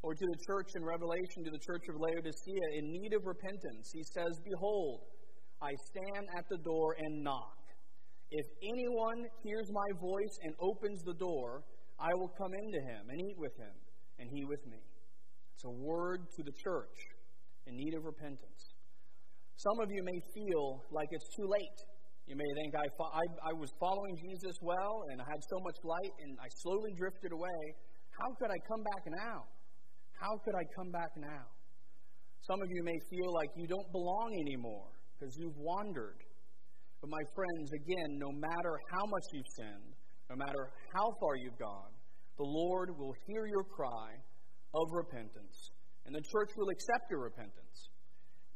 Or 0.01 0.13
to 0.13 0.25
the 0.25 0.39
church 0.49 0.69
in 0.77 0.85
Revelation, 0.85 1.45
to 1.45 1.53
the 1.53 1.63
church 1.65 1.85
of 1.89 1.97
Laodicea, 1.97 2.65
in 2.77 2.93
need 2.93 3.13
of 3.13 3.25
repentance, 3.25 3.89
he 3.93 4.03
says, 4.13 4.33
Behold, 4.41 5.01
I 5.61 5.73
stand 5.93 6.25
at 6.37 6.45
the 6.49 6.57
door 6.61 6.97
and 6.97 7.23
knock. 7.23 7.64
If 8.31 8.45
anyone 8.63 9.25
hears 9.43 9.69
my 9.71 9.99
voice 9.99 10.35
and 10.43 10.53
opens 10.59 11.03
the 11.03 11.13
door, 11.13 11.63
I 11.99 12.13
will 12.13 12.31
come 12.37 12.53
into 12.53 12.79
him 12.81 13.09
and 13.09 13.21
eat 13.21 13.37
with 13.37 13.55
him, 13.57 13.75
and 14.19 14.29
he 14.31 14.43
with 14.45 14.65
me. 14.65 14.81
It's 15.53 15.63
a 15.63 15.71
word 15.71 16.27
to 16.35 16.43
the 16.43 16.51
church 16.51 16.97
in 17.67 17.77
need 17.77 17.93
of 17.95 18.03
repentance. 18.03 18.75
Some 19.55 19.79
of 19.79 19.89
you 19.89 20.03
may 20.03 20.19
feel 20.33 20.83
like 20.91 21.07
it's 21.11 21.29
too 21.35 21.47
late. 21.47 21.79
You 22.27 22.35
may 22.35 22.51
think, 22.57 22.73
I, 22.75 22.87
I, 22.89 23.25
I 23.49 23.53
was 23.53 23.71
following 23.79 24.17
Jesus 24.17 24.57
well 24.61 25.05
and 25.11 25.21
I 25.21 25.25
had 25.29 25.41
so 25.47 25.57
much 25.63 25.77
light 25.85 26.13
and 26.25 26.37
I 26.41 26.49
slowly 26.61 26.91
drifted 26.97 27.31
away. 27.31 27.61
How 28.17 28.33
could 28.41 28.49
I 28.49 28.59
come 28.67 28.81
back 28.83 29.03
now? 29.05 29.45
How 30.19 30.33
could 30.43 30.55
I 30.55 30.65
come 30.75 30.91
back 30.91 31.11
now? 31.17 31.45
Some 32.41 32.61
of 32.61 32.69
you 32.69 32.83
may 32.83 32.97
feel 33.09 33.31
like 33.33 33.49
you 33.55 33.67
don't 33.67 33.91
belong 33.91 34.33
anymore 34.41 34.89
because 35.13 35.37
you've 35.37 35.57
wandered. 35.57 36.24
But, 37.05 37.21
my 37.21 37.25
friends, 37.37 37.69
again, 37.69 38.17
no 38.17 38.33
matter 38.33 38.73
how 38.89 39.05
much 39.05 39.25
you've 39.29 39.53
sinned, 39.61 39.93
no 40.25 40.35
matter 40.41 40.73
how 40.89 41.05
far 41.21 41.37
you've 41.37 41.59
gone, 41.61 41.93
the 42.41 42.49
Lord 42.49 42.97
will 42.97 43.13
hear 43.29 43.45
your 43.45 43.61
cry 43.61 44.09
of 44.73 44.89
repentance. 44.89 45.69
And 46.09 46.15
the 46.15 46.25
church 46.33 46.49
will 46.57 46.65
accept 46.73 47.05
your 47.13 47.21
repentance. 47.29 47.93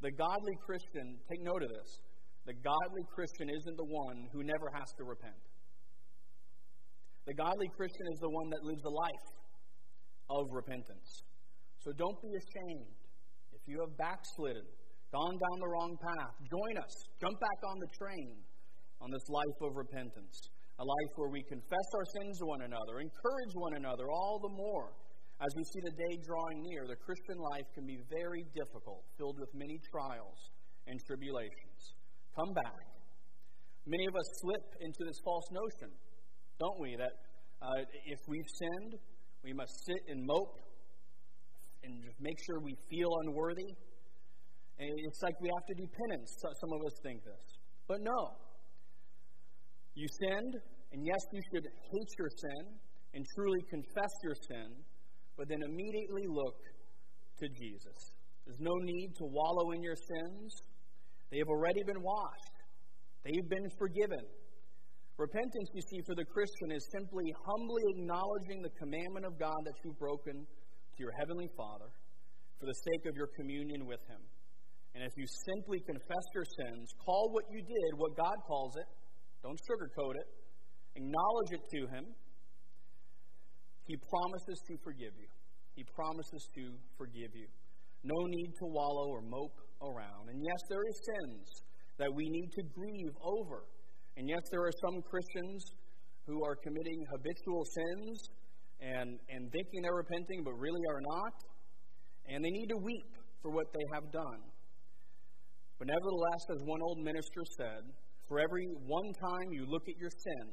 The 0.02 0.10
godly 0.18 0.58
Christian, 0.66 1.22
take 1.30 1.46
note 1.46 1.62
of 1.62 1.70
this, 1.70 2.02
the 2.50 2.58
godly 2.66 3.06
Christian 3.14 3.54
isn't 3.54 3.78
the 3.78 3.86
one 3.86 4.26
who 4.34 4.42
never 4.42 4.66
has 4.74 4.90
to 4.98 5.04
repent. 5.06 5.46
The 7.30 7.38
godly 7.38 7.70
Christian 7.78 8.08
is 8.10 8.18
the 8.18 8.34
one 8.34 8.50
that 8.50 8.66
lives 8.66 8.82
a 8.82 8.90
life 8.90 9.28
of 10.34 10.50
repentance. 10.50 11.22
So 11.86 11.94
don't 11.94 12.18
be 12.18 12.34
ashamed. 12.34 12.98
If 13.54 13.62
you 13.70 13.78
have 13.86 13.94
backslidden, 13.94 14.66
gone 15.12 15.38
down 15.38 15.58
the 15.60 15.72
wrong 15.72 15.94
path, 16.02 16.34
join 16.50 16.76
us. 16.78 16.94
Jump 17.20 17.38
back 17.40 17.60
on 17.66 17.78
the 17.80 17.90
train 17.98 18.38
on 19.02 19.10
this 19.12 19.26
life 19.30 19.60
of 19.62 19.76
repentance. 19.76 20.38
A 20.80 20.86
life 20.86 21.12
where 21.16 21.30
we 21.30 21.44
confess 21.44 21.88
our 21.96 22.08
sins 22.16 22.40
to 22.40 22.46
one 22.46 22.64
another, 22.64 23.04
encourage 23.04 23.54
one 23.54 23.76
another 23.76 24.08
all 24.10 24.40
the 24.40 24.54
more 24.56 24.96
as 25.40 25.56
we 25.56 25.64
see 25.72 25.80
the 25.88 25.96
day 25.96 26.14
drawing 26.28 26.60
near, 26.68 26.84
the 26.84 27.00
Christian 27.00 27.40
life 27.40 27.64
can 27.72 27.88
be 27.88 27.96
very 28.12 28.44
difficult, 28.52 29.08
filled 29.16 29.40
with 29.40 29.48
many 29.56 29.80
trials 29.88 30.36
and 30.84 31.00
tribulations. 31.08 31.96
Come 32.36 32.52
back. 32.52 32.84
Many 33.88 34.04
of 34.04 34.16
us 34.20 34.28
slip 34.44 34.68
into 34.84 35.08
this 35.08 35.16
false 35.24 35.48
notion, 35.56 35.96
don't 36.60 36.80
we, 36.84 37.00
that 37.00 37.16
uh, 37.64 37.88
if 38.04 38.20
we've 38.28 38.52
sinned, 38.60 39.00
we 39.40 39.56
must 39.56 39.72
sit 39.88 40.12
and 40.12 40.28
mope 40.28 40.60
and 41.88 42.04
just 42.04 42.20
make 42.20 42.36
sure 42.44 42.60
we 42.60 42.76
feel 42.92 43.08
unworthy. 43.24 43.72
And 44.80 44.90
it's 45.06 45.22
like 45.22 45.36
we 45.42 45.50
have 45.54 45.66
to 45.68 45.76
do 45.76 45.86
penance. 45.86 46.30
Some 46.40 46.72
of 46.74 46.82
us 46.86 46.96
think 47.04 47.24
this. 47.24 47.46
But 47.88 48.00
no. 48.02 48.36
You 49.96 50.08
sinned, 50.22 50.56
and 50.94 51.06
yes, 51.06 51.20
you 51.34 51.42
should 51.52 51.68
hate 51.68 52.12
your 52.18 52.30
sin 52.30 52.80
and 53.14 53.26
truly 53.36 53.60
confess 53.70 54.14
your 54.24 54.36
sin 54.48 54.80
but 55.40 55.48
then 55.48 55.64
immediately 55.64 56.28
look 56.28 56.60
to 57.40 57.48
Jesus. 57.48 57.96
There's 58.46 58.60
no 58.60 58.76
need 58.84 59.16
to 59.24 59.26
wallow 59.32 59.72
in 59.72 59.82
your 59.82 59.96
sins. 59.96 60.52
They 61.32 61.40
have 61.40 61.48
already 61.48 61.80
been 61.88 62.04
washed, 62.04 62.56
they've 63.24 63.50
been 63.50 63.70
forgiven. 63.80 64.20
Repentance, 65.16 65.68
you 65.74 65.82
see, 65.82 66.00
for 66.08 66.16
the 66.16 66.24
Christian 66.24 66.72
is 66.72 66.84
simply 66.96 67.28
humbly 67.44 67.84
acknowledging 67.96 68.62
the 68.64 68.72
commandment 68.80 69.26
of 69.26 69.38
God 69.38 69.60
that 69.66 69.76
you've 69.84 70.00
broken 70.00 70.32
to 70.32 70.98
your 70.98 71.12
Heavenly 71.20 71.50
Father 71.58 71.92
for 72.60 72.66
the 72.66 72.76
sake 72.88 73.04
of 73.06 73.16
your 73.16 73.28
communion 73.36 73.86
with 73.86 74.00
Him. 74.08 74.24
And 74.96 75.04
if 75.04 75.14
you 75.16 75.26
simply 75.46 75.80
confess 75.86 76.26
your 76.34 76.46
sins, 76.46 76.90
call 77.06 77.30
what 77.32 77.46
you 77.52 77.62
did 77.62 77.92
what 77.96 78.18
God 78.18 78.36
calls 78.48 78.76
it, 78.76 78.88
don't 79.44 79.60
sugarcoat 79.70 80.16
it, 80.16 80.28
acknowledge 80.96 81.52
it 81.52 81.64
to 81.78 81.82
Him, 81.96 82.06
he 83.90 83.98
promises 84.06 84.62
to 84.70 84.78
forgive 84.86 85.18
you. 85.18 85.26
He 85.74 85.84
promises 85.98 86.46
to 86.54 86.78
forgive 86.94 87.34
you. 87.34 87.50
No 88.04 88.22
need 88.30 88.54
to 88.62 88.66
wallow 88.70 89.10
or 89.10 89.22
mope 89.22 89.58
around. 89.82 90.30
And 90.30 90.38
yes, 90.46 90.62
there 90.70 90.86
is 90.86 90.96
sins 91.10 91.48
that 91.98 92.14
we 92.14 92.30
need 92.30 92.50
to 92.54 92.64
grieve 92.70 93.16
over. 93.26 93.66
And 94.16 94.30
yes, 94.30 94.46
there 94.52 94.62
are 94.62 94.76
some 94.86 95.02
Christians 95.02 95.66
who 96.28 96.44
are 96.46 96.56
committing 96.62 97.02
habitual 97.18 97.66
sins 97.66 98.30
and, 98.80 99.18
and 99.34 99.52
thinking 99.52 99.82
they're 99.82 100.06
repenting, 100.06 100.44
but 100.46 100.54
really 100.54 100.86
are 100.94 101.02
not. 101.02 101.34
And 102.30 102.46
they 102.46 102.54
need 102.54 102.70
to 102.70 102.78
weep 102.78 103.12
for 103.42 103.50
what 103.50 103.74
they 103.74 103.86
have 103.94 104.06
done. 104.14 104.42
But 105.80 105.88
nevertheless, 105.88 106.44
as 106.52 106.62
one 106.68 106.82
old 106.84 107.00
minister 107.00 107.42
said, 107.56 107.88
for 108.28 108.40
every 108.40 108.68
one 108.86 109.10
time 109.16 109.48
you 109.52 109.66
look 109.66 109.88
at 109.88 109.98
your 109.98 110.12
sin, 110.12 110.48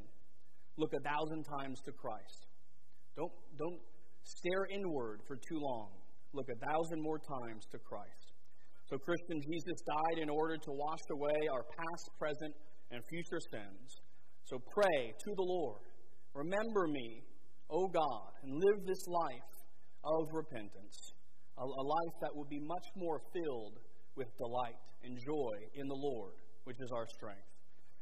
look 0.79 0.95
a 0.95 1.03
thousand 1.03 1.43
times 1.45 1.83
to 1.85 1.93
Christ. 1.93 2.47
Don't, 3.17 3.33
don't 3.59 3.81
stare 4.23 4.71
inward 4.71 5.21
for 5.27 5.37
too 5.37 5.59
long. 5.59 5.91
Look 6.33 6.47
a 6.47 6.59
thousand 6.71 7.03
more 7.03 7.19
times 7.19 7.67
to 7.73 7.79
Christ. 7.79 8.33
So, 8.87 8.97
Christian, 8.99 9.43
Jesus 9.43 9.83
died 9.83 10.23
in 10.23 10.31
order 10.31 10.57
to 10.57 10.71
wash 10.71 11.03
away 11.11 11.49
our 11.51 11.65
past, 11.75 12.07
present, 12.19 12.55
and 12.93 13.03
future 13.11 13.43
sins. 13.51 13.99
So, 14.45 14.63
pray 14.73 15.11
to 15.11 15.31
the 15.35 15.43
Lord. 15.43 15.83
Remember 16.35 16.87
me, 16.87 17.25
O 17.69 17.89
God, 17.89 18.31
and 18.45 18.55
live 18.55 18.87
this 18.87 19.03
life 19.09 19.51
of 20.05 20.29
repentance, 20.31 20.97
a, 21.59 21.65
a 21.65 21.85
life 21.85 22.17
that 22.23 22.31
will 22.31 22.47
be 22.47 22.61
much 22.61 22.87
more 22.95 23.19
filled 23.35 23.81
with 24.17 24.29
delight 24.37 24.81
and 25.05 25.17
joy 25.21 25.55
in 25.75 25.87
the 25.87 26.01
Lord, 26.01 26.33
which 26.65 26.81
is 26.81 26.91
our 26.93 27.07
strength. 27.15 27.47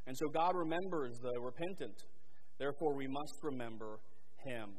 And 0.07 0.17
so, 0.17 0.27
God 0.33 0.53
remembers 0.55 1.19
the 1.21 1.33
repentant. 1.41 1.97
Therefore, 2.59 2.95
we 2.95 3.09
must 3.09 3.37
remember 3.43 3.99
him. 4.45 4.71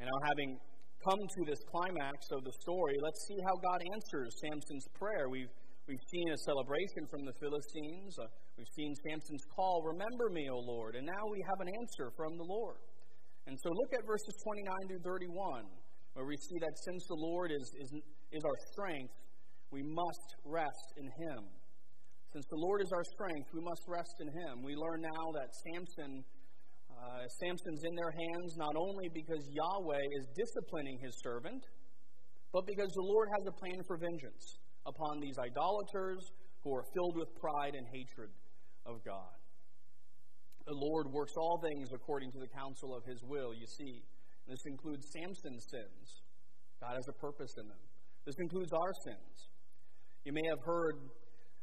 And 0.00 0.08
now, 0.08 0.18
having 0.26 0.58
come 1.04 1.20
to 1.20 1.40
this 1.46 1.60
climax 1.70 2.18
of 2.32 2.42
the 2.42 2.52
story, 2.64 2.96
let's 3.04 3.20
see 3.28 3.38
how 3.44 3.54
God 3.62 3.80
answers 3.94 4.32
Samson's 4.42 4.88
prayer. 4.96 5.28
We've, 5.28 5.52
we've 5.86 6.06
seen 6.10 6.28
a 6.32 6.38
celebration 6.48 7.04
from 7.12 7.22
the 7.28 7.36
Philistines, 7.38 8.16
uh, 8.18 8.26
we've 8.56 8.74
seen 8.74 8.90
Samson's 9.06 9.44
call, 9.54 9.84
Remember 9.84 10.32
me, 10.32 10.48
O 10.50 10.58
Lord. 10.58 10.96
And 10.96 11.06
now 11.06 11.24
we 11.30 11.40
have 11.46 11.60
an 11.60 11.70
answer 11.70 12.10
from 12.16 12.36
the 12.36 12.48
Lord. 12.48 12.80
And 13.46 13.54
so 13.62 13.70
look 13.70 13.92
at 13.94 14.02
verses 14.02 14.34
29 14.42 14.88
through 14.90 15.04
31, 15.06 15.62
where 16.14 16.26
we 16.26 16.36
see 16.36 16.58
that 16.58 16.74
since 16.82 17.06
the 17.06 17.20
Lord 17.20 17.52
is, 17.54 17.66
is, 17.78 17.90
is 18.32 18.42
our 18.42 18.58
strength, 18.72 19.14
we 19.70 19.82
must 19.82 20.28
rest 20.44 20.88
in 20.96 21.06
Him. 21.06 21.42
Since 22.32 22.46
the 22.50 22.60
Lord 22.60 22.82
is 22.82 22.92
our 22.92 23.04
strength, 23.16 23.48
we 23.54 23.62
must 23.62 23.82
rest 23.88 24.14
in 24.20 24.28
Him. 24.28 24.62
We 24.62 24.74
learn 24.76 25.00
now 25.02 25.24
that 25.34 25.48
Samson, 25.64 26.24
uh, 26.90 27.26
Samson's 27.40 27.82
in 27.84 27.94
their 27.96 28.12
hands 28.12 28.56
not 28.56 28.74
only 28.76 29.08
because 29.14 29.42
Yahweh 29.50 30.06
is 30.20 30.24
disciplining 30.36 30.98
His 31.00 31.14
servant, 31.22 31.62
but 32.52 32.66
because 32.66 32.92
the 32.94 33.08
Lord 33.08 33.28
has 33.36 33.44
a 33.46 33.54
plan 33.56 33.80
for 33.86 33.96
vengeance 33.96 34.58
upon 34.86 35.20
these 35.20 35.36
idolaters 35.38 36.22
who 36.62 36.74
are 36.74 36.84
filled 36.94 37.16
with 37.16 37.28
pride 37.40 37.74
and 37.74 37.86
hatred 37.92 38.30
of 38.86 39.02
God. 39.04 39.34
The 40.66 40.74
Lord 40.74 41.06
works 41.12 41.32
all 41.38 41.62
things 41.62 41.90
according 41.94 42.32
to 42.32 42.38
the 42.38 42.48
counsel 42.48 42.94
of 42.94 43.04
His 43.06 43.22
will, 43.22 43.54
you 43.54 43.66
see. 43.66 44.02
This 44.48 44.62
includes 44.66 45.06
Samson's 45.14 45.66
sins. 45.70 46.22
God 46.80 46.94
has 46.94 47.06
a 47.08 47.16
purpose 47.18 47.54
in 47.58 47.66
them. 47.66 47.82
This 48.26 48.34
includes 48.38 48.72
our 48.72 48.92
sins. 49.04 49.55
You 50.26 50.34
may 50.34 50.42
have 50.50 50.58
heard 50.66 50.98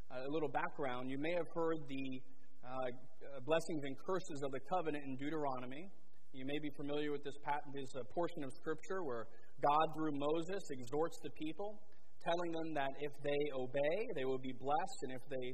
a 0.08 0.32
little 0.32 0.48
background. 0.48 1.12
You 1.12 1.20
may 1.20 1.36
have 1.36 1.52
heard 1.52 1.84
the 1.84 2.24
uh, 2.64 3.44
blessings 3.44 3.84
and 3.84 3.92
curses 4.08 4.40
of 4.40 4.56
the 4.56 4.64
covenant 4.72 5.04
in 5.04 5.20
Deuteronomy. 5.20 5.92
You 6.32 6.48
may 6.48 6.56
be 6.64 6.72
familiar 6.80 7.12
with 7.12 7.28
this, 7.28 7.36
this 7.76 7.92
uh, 7.92 8.08
portion 8.16 8.40
of 8.48 8.56
Scripture 8.56 9.04
where 9.04 9.28
God, 9.60 9.86
through 10.00 10.16
Moses, 10.16 10.64
exhorts 10.80 11.20
the 11.28 11.36
people, 11.36 11.76
telling 12.24 12.52
them 12.56 12.72
that 12.80 12.88
if 13.04 13.12
they 13.20 13.42
obey, 13.52 13.96
they 14.16 14.24
will 14.24 14.40
be 14.40 14.56
blessed, 14.56 15.00
and 15.04 15.12
if 15.12 15.28
they 15.28 15.48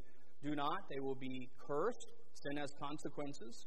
do 0.46 0.54
not, 0.54 0.78
they 0.94 1.02
will 1.02 1.18
be 1.18 1.50
cursed. 1.66 2.14
Sin 2.46 2.62
has 2.62 2.70
consequences. 2.78 3.58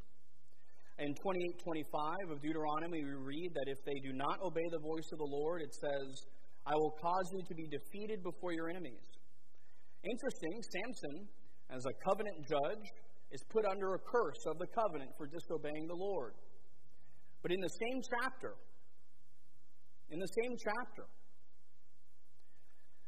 In 1.03 1.11
28:25 1.19 2.31
of 2.31 2.39
Deuteronomy, 2.39 3.03
we 3.03 3.11
read 3.11 3.51
that 3.59 3.67
if 3.67 3.83
they 3.83 3.99
do 4.07 4.15
not 4.15 4.39
obey 4.39 4.63
the 4.71 4.79
voice 4.79 5.11
of 5.11 5.19
the 5.19 5.27
Lord, 5.27 5.59
it 5.67 5.75
says, 5.75 6.31
"I 6.63 6.79
will 6.79 6.95
cause 6.95 7.27
you 7.35 7.43
to 7.43 7.53
be 7.59 7.67
defeated 7.67 8.23
before 8.23 8.53
your 8.55 8.71
enemies." 8.71 9.03
Interesting, 10.03 10.61
Samson, 10.61 11.27
as 11.69 11.85
a 11.85 11.93
covenant 12.03 12.37
judge, 12.47 12.85
is 13.31 13.41
put 13.49 13.65
under 13.65 13.95
a 13.95 13.99
curse 13.99 14.43
of 14.45 14.59
the 14.59 14.67
covenant 14.67 15.11
for 15.17 15.27
disobeying 15.27 15.87
the 15.87 15.95
Lord. 15.95 16.33
But 17.41 17.51
in 17.51 17.59
the 17.59 17.69
same 17.69 18.01
chapter, 18.21 18.53
in 20.11 20.19
the 20.19 20.27
same 20.27 20.55
chapter, 20.59 21.07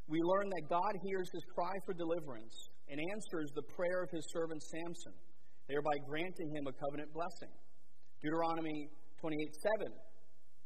we 0.08 0.20
learn 0.22 0.50
that 0.50 0.70
God 0.70 0.94
hears 1.04 1.30
his 1.34 1.44
cry 1.54 1.74
for 1.86 1.94
deliverance 1.94 2.56
and 2.90 3.00
answers 3.12 3.52
the 3.56 3.64
prayer 3.76 4.04
of 4.04 4.10
his 4.12 4.26
servant 4.32 4.62
Samson, 4.64 5.14
thereby 5.68 5.98
granting 6.08 6.50
him 6.56 6.68
a 6.68 6.74
covenant 6.74 7.12
blessing. 7.14 7.52
Deuteronomy 8.22 8.90
28 9.20 9.56
7, 9.80 9.94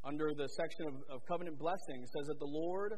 under 0.05 0.31
the 0.37 0.47
section 0.47 0.87
of, 0.87 0.95
of 1.09 1.25
covenant 1.27 1.57
blessing, 1.57 2.05
says 2.05 2.27
that 2.27 2.39
the 2.39 2.51
Lord 2.51 2.93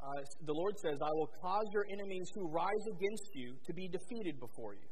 uh, 0.00 0.24
the 0.48 0.56
Lord 0.56 0.74
says, 0.80 0.96
I 1.00 1.12
will 1.12 1.30
cause 1.40 1.68
your 1.72 1.84
enemies 1.92 2.28
who 2.34 2.48
rise 2.48 2.84
against 2.88 3.30
you 3.34 3.54
to 3.66 3.72
be 3.72 3.88
defeated 3.88 4.40
before 4.40 4.72
you. 4.74 4.88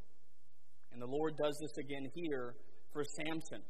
And 0.92 1.00
the 1.00 1.08
Lord 1.08 1.32
does 1.40 1.56
this 1.60 1.72
again 1.80 2.04
here 2.14 2.54
for 2.92 3.04
Samson. 3.04 3.64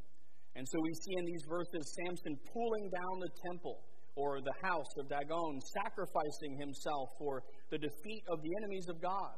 And 0.59 0.67
so 0.67 0.77
we 0.83 0.93
see 1.07 1.15
in 1.15 1.25
these 1.27 1.45
verses 1.47 1.83
Samson 2.03 2.35
pulling 2.51 2.91
down 2.91 3.15
the 3.23 3.33
temple 3.47 3.79
or 4.19 4.43
the 4.43 4.59
house 4.67 4.91
of 4.99 5.07
Dagon, 5.07 5.63
sacrificing 5.79 6.59
himself 6.59 7.15
for 7.19 7.43
the 7.71 7.79
defeat 7.79 8.25
of 8.27 8.43
the 8.43 8.53
enemies 8.59 8.87
of 8.91 8.99
God. 8.99 9.35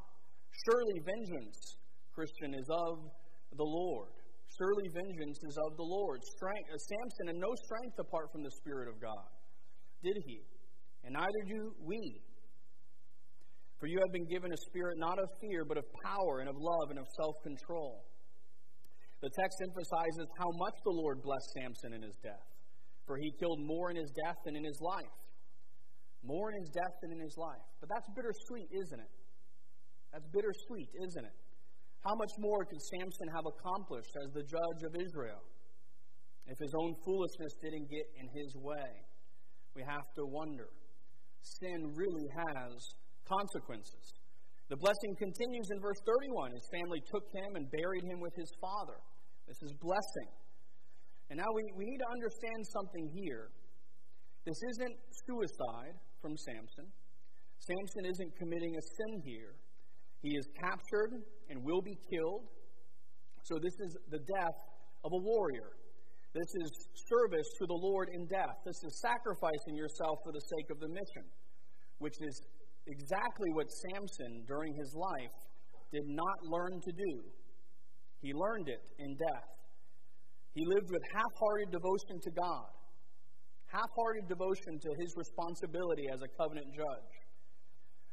Surely 0.65 1.05
vengeance, 1.05 1.77
Christian, 2.17 2.57
is 2.57 2.69
of 2.73 3.05
the 3.53 3.69
Lord. 3.69 4.09
Surely 4.57 4.89
vengeance 4.89 5.39
is 5.45 5.57
of 5.69 5.77
the 5.77 5.85
Lord. 5.85 6.25
Strength, 6.25 6.69
uh, 6.73 6.81
Samson 6.81 7.27
had 7.29 7.41
no 7.41 7.53
strength 7.69 7.97
apart 8.01 8.33
from 8.33 8.43
the 8.43 8.51
Spirit 8.65 8.89
of 8.89 8.97
God, 9.01 9.29
did 10.03 10.17
he? 10.25 10.41
And 11.05 11.15
neither 11.15 11.43
do 11.49 11.73
we. 11.83 12.21
For 13.81 13.87
you 13.87 13.99
have 13.99 14.13
been 14.13 14.29
given 14.29 14.53
a 14.53 14.61
spirit 14.69 14.99
not 14.99 15.19
of 15.19 15.29
fear, 15.41 15.65
but 15.65 15.79
of 15.79 15.85
power 16.05 16.41
and 16.41 16.49
of 16.49 16.57
love 16.57 16.91
and 16.91 16.99
of 16.99 17.07
self 17.17 17.35
control. 17.43 18.05
The 19.23 19.31
text 19.33 19.57
emphasizes 19.65 20.29
how 20.37 20.51
much 20.53 20.77
the 20.85 20.97
Lord 20.97 21.21
blessed 21.23 21.49
Samson 21.57 21.93
in 21.93 22.03
his 22.03 22.17
death, 22.23 22.45
for 23.07 23.17
he 23.17 23.33
killed 23.41 23.61
more 23.65 23.91
in 23.91 23.97
his 23.97 24.13
death 24.25 24.37
than 24.45 24.57
in 24.57 24.65
his 24.65 24.81
life. 24.81 25.17
More 26.23 26.53
in 26.53 26.61
his 26.61 26.69
death 26.69 26.95
than 27.01 27.13
in 27.13 27.21
his 27.21 27.37
life. 27.37 27.65
But 27.81 27.89
that's 27.89 28.09
bittersweet, 28.13 28.69
isn't 28.69 29.01
it? 29.01 29.13
That's 30.13 30.29
bittersweet, 30.29 30.89
isn't 31.01 31.25
it? 31.25 31.37
How 32.05 32.15
much 32.17 32.33
more 32.39 32.65
could 32.65 32.81
Samson 32.81 33.29
have 33.33 33.45
accomplished 33.45 34.13
as 34.25 34.29
the 34.33 34.45
judge 34.45 34.81
of 34.89 34.93
Israel 34.97 35.41
if 36.49 36.57
his 36.61 36.73
own 36.77 36.93
foolishness 37.05 37.53
didn't 37.61 37.89
get 37.89 38.07
in 38.21 38.29
his 38.29 38.53
way? 38.57 38.89
We 39.77 39.85
have 39.89 40.09
to 40.17 40.25
wonder 40.29 40.69
sin 41.43 41.93
really 41.95 42.29
has 42.33 42.73
consequences. 43.27 44.05
The 44.69 44.79
blessing 44.79 45.13
continues 45.19 45.69
in 45.75 45.81
verse 45.83 45.99
31. 46.07 46.53
His 46.53 46.67
family 46.71 47.03
took 47.11 47.27
him 47.35 47.57
and 47.57 47.67
buried 47.71 48.05
him 48.07 48.21
with 48.21 48.35
his 48.39 48.51
father. 48.61 48.99
This 49.49 49.59
is 49.67 49.75
blessing. 49.83 50.31
And 51.31 51.39
now 51.39 51.51
we, 51.55 51.63
we 51.75 51.85
need 51.87 51.99
to 51.99 52.11
understand 52.11 52.61
something 52.71 53.11
here. 53.15 53.51
This 54.47 54.59
isn't 54.75 54.97
suicide 55.27 55.95
from 56.23 56.37
Samson. 56.37 56.87
Samson 57.59 58.05
isn't 58.07 58.33
committing 58.39 58.75
a 58.79 58.83
sin 58.83 59.23
here. 59.27 59.55
He 60.23 60.37
is 60.37 60.47
captured 60.59 61.19
and 61.49 61.65
will 61.65 61.83
be 61.83 61.97
killed. 62.11 62.47
So 63.43 63.59
this 63.59 63.75
is 63.81 63.97
the 64.11 64.19
death 64.19 64.59
of 65.05 65.11
a 65.13 65.21
warrior. 65.23 65.80
This 66.33 66.47
is 66.63 66.71
service 67.11 67.49
to 67.59 67.67
the 67.67 67.75
Lord 67.75 68.09
in 68.15 68.27
death. 68.27 68.55
This 68.65 68.79
is 68.87 69.03
sacrificing 69.03 69.75
yourself 69.75 70.23
for 70.23 70.31
the 70.31 70.41
sake 70.41 70.71
of 70.71 70.79
the 70.79 70.87
mission, 70.87 71.27
which 71.99 72.15
is 72.23 72.39
exactly 72.87 73.51
what 73.55 73.67
Samson, 73.67 74.47
during 74.47 74.71
his 74.75 74.95
life, 74.95 75.35
did 75.91 76.07
not 76.07 76.39
learn 76.47 76.79
to 76.79 76.93
do. 76.95 77.13
He 78.23 78.31
learned 78.31 78.69
it 78.69 78.83
in 79.03 79.17
death. 79.19 79.51
He 80.55 80.63
lived 80.67 80.87
with 80.87 81.03
half 81.15 81.35
hearted 81.35 81.75
devotion 81.75 82.23
to 82.23 82.31
God, 82.31 82.71
half 83.67 83.91
hearted 83.99 84.31
devotion 84.31 84.79
to 84.79 84.91
his 85.03 85.11
responsibility 85.19 86.07
as 86.15 86.23
a 86.23 86.31
covenant 86.39 86.71
judge. 86.71 87.15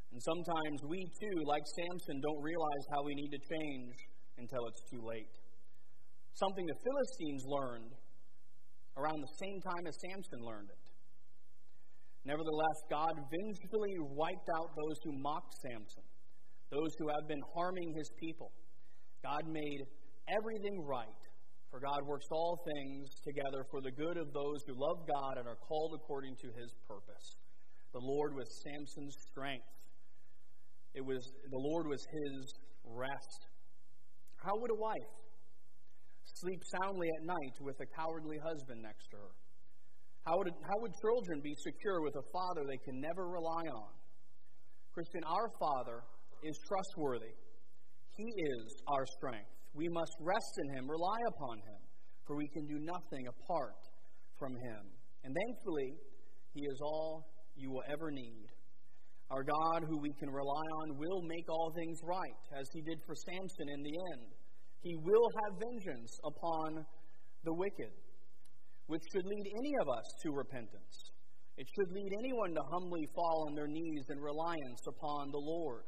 And 0.09 0.21
sometimes 0.25 0.81
we 0.89 1.05
too, 1.21 1.37
like 1.45 1.65
Samson, 1.77 2.17
don't 2.21 2.41
realize 2.41 2.85
how 2.89 3.05
we 3.05 3.13
need 3.13 3.29
to 3.29 3.41
change 3.45 3.93
until 4.41 4.65
it's 4.65 4.81
too 4.89 5.05
late. 5.05 5.29
Something 6.33 6.65
the 6.65 6.81
Philistines 6.81 7.43
learned 7.45 7.93
around 8.97 9.21
the 9.21 9.35
same 9.37 9.61
time 9.61 9.85
as 9.87 9.95
Samson 10.01 10.41
learned 10.41 10.69
it. 10.69 10.83
Nevertheless, 12.25 12.77
God 12.89 13.13
vengefully 13.31 13.95
wiped 14.11 14.49
out 14.59 14.69
those 14.75 14.97
who 15.05 15.13
mocked 15.21 15.53
Samson, 15.63 16.03
those 16.71 16.91
who 16.99 17.07
have 17.07 17.27
been 17.29 17.41
harming 17.55 17.93
his 17.95 18.09
people. 18.19 18.51
God 19.23 19.47
made 19.47 19.87
everything 20.27 20.83
right, 20.83 21.21
for 21.71 21.79
God 21.79 22.03
works 22.05 22.27
all 22.31 22.59
things 22.75 23.07
together 23.23 23.63
for 23.71 23.79
the 23.79 23.91
good 23.91 24.17
of 24.17 24.33
those 24.33 24.59
who 24.67 24.75
love 24.75 25.07
God 25.07 25.37
and 25.37 25.47
are 25.47 25.55
called 25.55 25.95
according 25.95 26.35
to 26.41 26.47
his 26.59 26.73
purpose. 26.87 27.37
The 27.93 28.03
Lord 28.03 28.35
was 28.35 28.47
Samson's 28.63 29.15
strength. 29.31 29.71
It 30.93 31.05
was 31.05 31.23
the 31.49 31.63
Lord 31.71 31.87
was 31.87 32.03
his 32.11 32.53
rest. 32.83 33.39
How 34.43 34.51
would 34.59 34.71
a 34.71 34.79
wife 34.79 35.11
sleep 36.41 36.61
soundly 36.81 37.07
at 37.19 37.25
night 37.25 37.55
with 37.61 37.75
a 37.81 37.87
cowardly 37.95 38.37
husband 38.43 38.81
next 38.81 39.07
to 39.11 39.17
her? 39.17 39.33
How 40.25 40.37
would, 40.37 40.49
how 40.49 40.77
would 40.83 40.91
children 40.99 41.39
be 41.41 41.55
secure 41.63 42.01
with 42.01 42.15
a 42.15 42.25
father 42.33 42.67
they 42.67 42.81
can 42.83 42.99
never 42.99 43.27
rely 43.27 43.63
on? 43.71 43.91
Christian, 44.91 45.21
our 45.23 45.49
Father 45.59 46.01
is 46.43 46.57
trustworthy. 46.67 47.31
He 48.17 48.25
is 48.25 48.81
our 48.87 49.05
strength. 49.17 49.53
We 49.73 49.87
must 49.89 50.11
rest 50.19 50.53
in 50.65 50.75
Him, 50.75 50.89
rely 50.89 51.19
upon 51.27 51.57
Him, 51.59 51.81
for 52.25 52.35
we 52.35 52.49
can 52.49 52.65
do 52.65 52.79
nothing 52.81 53.27
apart 53.27 53.77
from 54.39 54.53
Him. 54.55 54.81
And 55.23 55.33
thankfully, 55.33 55.93
He 56.53 56.61
is 56.65 56.79
all 56.81 57.29
you 57.55 57.69
will 57.69 57.83
ever 57.93 58.09
need. 58.11 58.47
Our 59.29 59.43
God, 59.43 59.83
who 59.87 59.99
we 60.01 60.13
can 60.19 60.29
rely 60.29 60.65
on, 60.81 60.97
will 60.97 61.21
make 61.21 61.47
all 61.47 61.71
things 61.77 61.99
right, 62.03 62.59
as 62.59 62.67
He 62.73 62.81
did 62.81 62.97
for 63.05 63.13
Samson 63.15 63.69
in 63.69 63.83
the 63.83 63.95
end. 64.17 64.36
He 64.87 64.95
will 65.03 65.27
have 65.43 65.59
vengeance 65.59 66.15
upon 66.23 66.85
the 67.43 67.53
wicked, 67.53 67.91
which 68.87 69.03
should 69.11 69.25
lead 69.27 69.45
any 69.59 69.73
of 69.83 69.89
us 69.91 70.07
to 70.23 70.31
repentance. 70.31 71.11
It 71.57 71.67
should 71.75 71.91
lead 71.91 72.11
anyone 72.23 72.55
to 72.55 72.63
humbly 72.71 73.03
fall 73.13 73.47
on 73.49 73.55
their 73.55 73.67
knees 73.67 74.05
in 74.07 74.17
reliance 74.17 74.79
upon 74.87 75.31
the 75.35 75.43
Lord. 75.43 75.83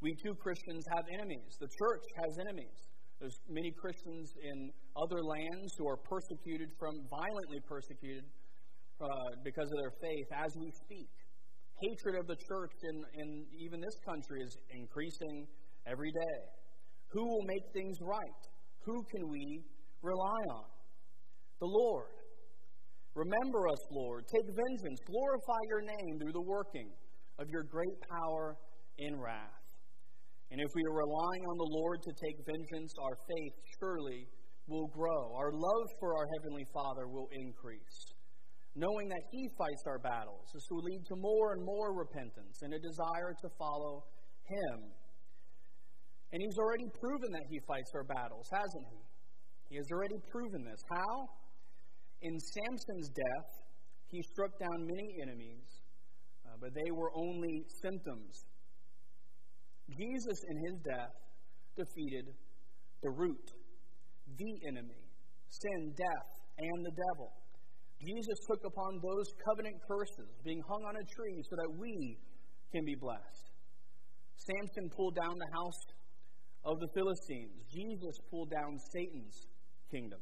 We 0.00 0.10
too, 0.26 0.34
Christians, 0.42 0.82
have 0.90 1.04
enemies. 1.14 1.54
The 1.60 1.70
church 1.70 2.02
has 2.18 2.32
enemies. 2.42 2.74
There's 3.20 3.38
many 3.46 3.70
Christians 3.78 4.34
in 4.42 4.72
other 4.98 5.22
lands 5.22 5.70
who 5.78 5.86
are 5.86 6.02
persecuted 6.02 6.74
from, 6.80 6.98
violently 7.14 7.62
persecuted 7.68 8.26
uh, 8.98 9.06
because 9.44 9.70
of 9.70 9.78
their 9.78 9.94
faith 10.02 10.26
as 10.34 10.50
we 10.58 10.66
speak. 10.82 11.14
Hatred 11.78 12.18
of 12.18 12.26
the 12.26 12.38
church 12.50 12.74
in, 12.90 12.96
in 13.22 13.46
even 13.62 13.78
this 13.78 13.98
country 14.02 14.42
is 14.42 14.56
increasing 14.74 15.46
every 15.86 16.10
day. 16.10 16.61
Who 17.12 17.24
will 17.24 17.44
make 17.46 17.64
things 17.72 17.96
right? 18.00 18.42
Who 18.84 19.04
can 19.14 19.28
we 19.28 19.62
rely 20.02 20.40
on? 20.50 20.64
The 21.60 21.66
Lord. 21.66 22.16
Remember 23.14 23.68
us, 23.68 23.82
Lord. 23.92 24.24
Take 24.26 24.48
vengeance. 24.48 24.98
Glorify 25.06 25.60
your 25.68 25.82
name 25.82 26.18
through 26.18 26.32
the 26.32 26.48
working 26.48 26.90
of 27.38 27.46
your 27.48 27.62
great 27.64 27.98
power 28.08 28.56
in 28.98 29.20
wrath. 29.20 29.62
And 30.50 30.60
if 30.60 30.68
we 30.74 30.82
are 30.84 30.96
relying 30.96 31.44
on 31.48 31.56
the 31.56 31.70
Lord 31.80 32.02
to 32.02 32.12
take 32.12 32.36
vengeance, 32.44 32.92
our 33.00 33.16
faith 33.28 33.56
surely 33.80 34.28
will 34.68 34.88
grow. 34.88 35.34
Our 35.36 35.52
love 35.52 35.86
for 36.00 36.16
our 36.16 36.26
Heavenly 36.36 36.66
Father 36.72 37.08
will 37.08 37.28
increase. 37.32 38.04
Knowing 38.74 39.08
that 39.08 39.24
He 39.30 39.48
fights 39.58 39.84
our 39.86 39.98
battles, 39.98 40.48
this 40.52 40.64
will 40.70 40.84
lead 40.84 41.04
to 41.08 41.16
more 41.16 41.52
and 41.52 41.64
more 41.64 41.92
repentance 41.92 42.60
and 42.62 42.72
a 42.72 42.80
desire 42.80 43.32
to 43.32 43.48
follow 43.58 44.04
Him. 44.48 44.92
And 46.32 46.42
He's 46.42 46.58
already 46.58 46.88
proven 47.00 47.30
that 47.32 47.46
He 47.48 47.60
fights 47.68 47.90
our 47.94 48.04
battles, 48.04 48.48
hasn't 48.50 48.86
He? 48.90 49.00
He 49.70 49.76
has 49.76 49.86
already 49.92 50.18
proven 50.30 50.64
this. 50.64 50.80
How? 50.90 51.28
In 52.22 52.38
Samson's 52.38 53.08
death, 53.08 53.50
he 54.06 54.22
struck 54.22 54.52
down 54.60 54.86
many 54.86 55.16
enemies, 55.22 55.64
uh, 56.44 56.56
but 56.60 56.70
they 56.74 56.90
were 56.92 57.10
only 57.16 57.64
symptoms 57.80 58.44
Jesus, 59.90 60.38
in 60.48 60.56
his 60.56 60.78
death, 60.84 61.12
defeated 61.76 62.26
the 63.02 63.10
root, 63.10 63.50
the 64.38 64.52
enemy, 64.68 65.02
sin, 65.48 65.92
death, 65.96 66.30
and 66.58 66.78
the 66.84 66.94
devil. 67.12 67.32
Jesus 68.00 68.38
took 68.48 68.62
upon 68.64 69.00
those 69.02 69.26
covenant 69.48 69.76
curses, 69.86 70.32
being 70.44 70.62
hung 70.68 70.82
on 70.88 70.96
a 70.96 71.04
tree, 71.04 71.42
so 71.50 71.56
that 71.56 71.70
we 71.78 72.16
can 72.72 72.84
be 72.84 72.94
blessed. 72.94 73.50
Samson 74.36 74.90
pulled 74.96 75.14
down 75.14 75.34
the 75.38 75.52
house 75.54 75.82
of 76.64 76.78
the 76.78 76.88
Philistines. 76.94 77.62
Jesus 77.70 78.14
pulled 78.30 78.50
down 78.50 78.78
Satan's 78.92 79.46
kingdom. 79.90 80.20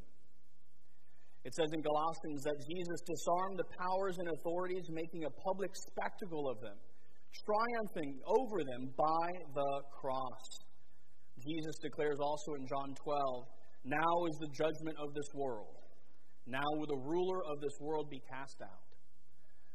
It 1.44 1.54
says 1.54 1.68
in 1.72 1.80
Galatians 1.80 2.44
that 2.44 2.58
Jesus 2.68 3.00
disarmed 3.08 3.58
the 3.58 3.70
powers 3.80 4.16
and 4.18 4.28
authorities, 4.28 4.84
making 4.90 5.24
a 5.24 5.32
public 5.40 5.70
spectacle 5.72 6.48
of 6.50 6.60
them 6.60 6.76
triumphing 7.46 8.20
over 8.26 8.58
them 8.64 8.90
by 8.96 9.26
the 9.54 9.72
cross. 10.00 10.44
Jesus 11.38 11.76
declares 11.82 12.18
also 12.20 12.54
in 12.54 12.66
John 12.66 12.94
12, 12.94 13.44
Now 13.84 14.12
is 14.28 14.36
the 14.40 14.52
judgment 14.52 14.96
of 15.00 15.14
this 15.14 15.30
world. 15.34 15.78
Now 16.46 16.66
will 16.74 16.86
the 16.86 17.02
ruler 17.06 17.40
of 17.46 17.60
this 17.60 17.76
world 17.80 18.10
be 18.10 18.20
cast 18.28 18.60
out. 18.62 18.90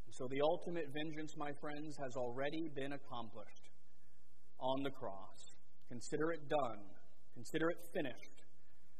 And 0.05 0.13
so 0.13 0.27
the 0.29 0.41
ultimate 0.43 0.85
vengeance, 0.93 1.33
my 1.37 1.51
friends, 1.61 1.95
has 2.03 2.13
already 2.15 2.69
been 2.75 2.93
accomplished 2.93 3.65
on 4.59 4.83
the 4.83 4.91
cross. 4.91 5.54
Consider 5.89 6.31
it 6.31 6.49
done. 6.49 6.81
Consider 7.33 7.69
it 7.69 7.77
finished. 7.93 8.37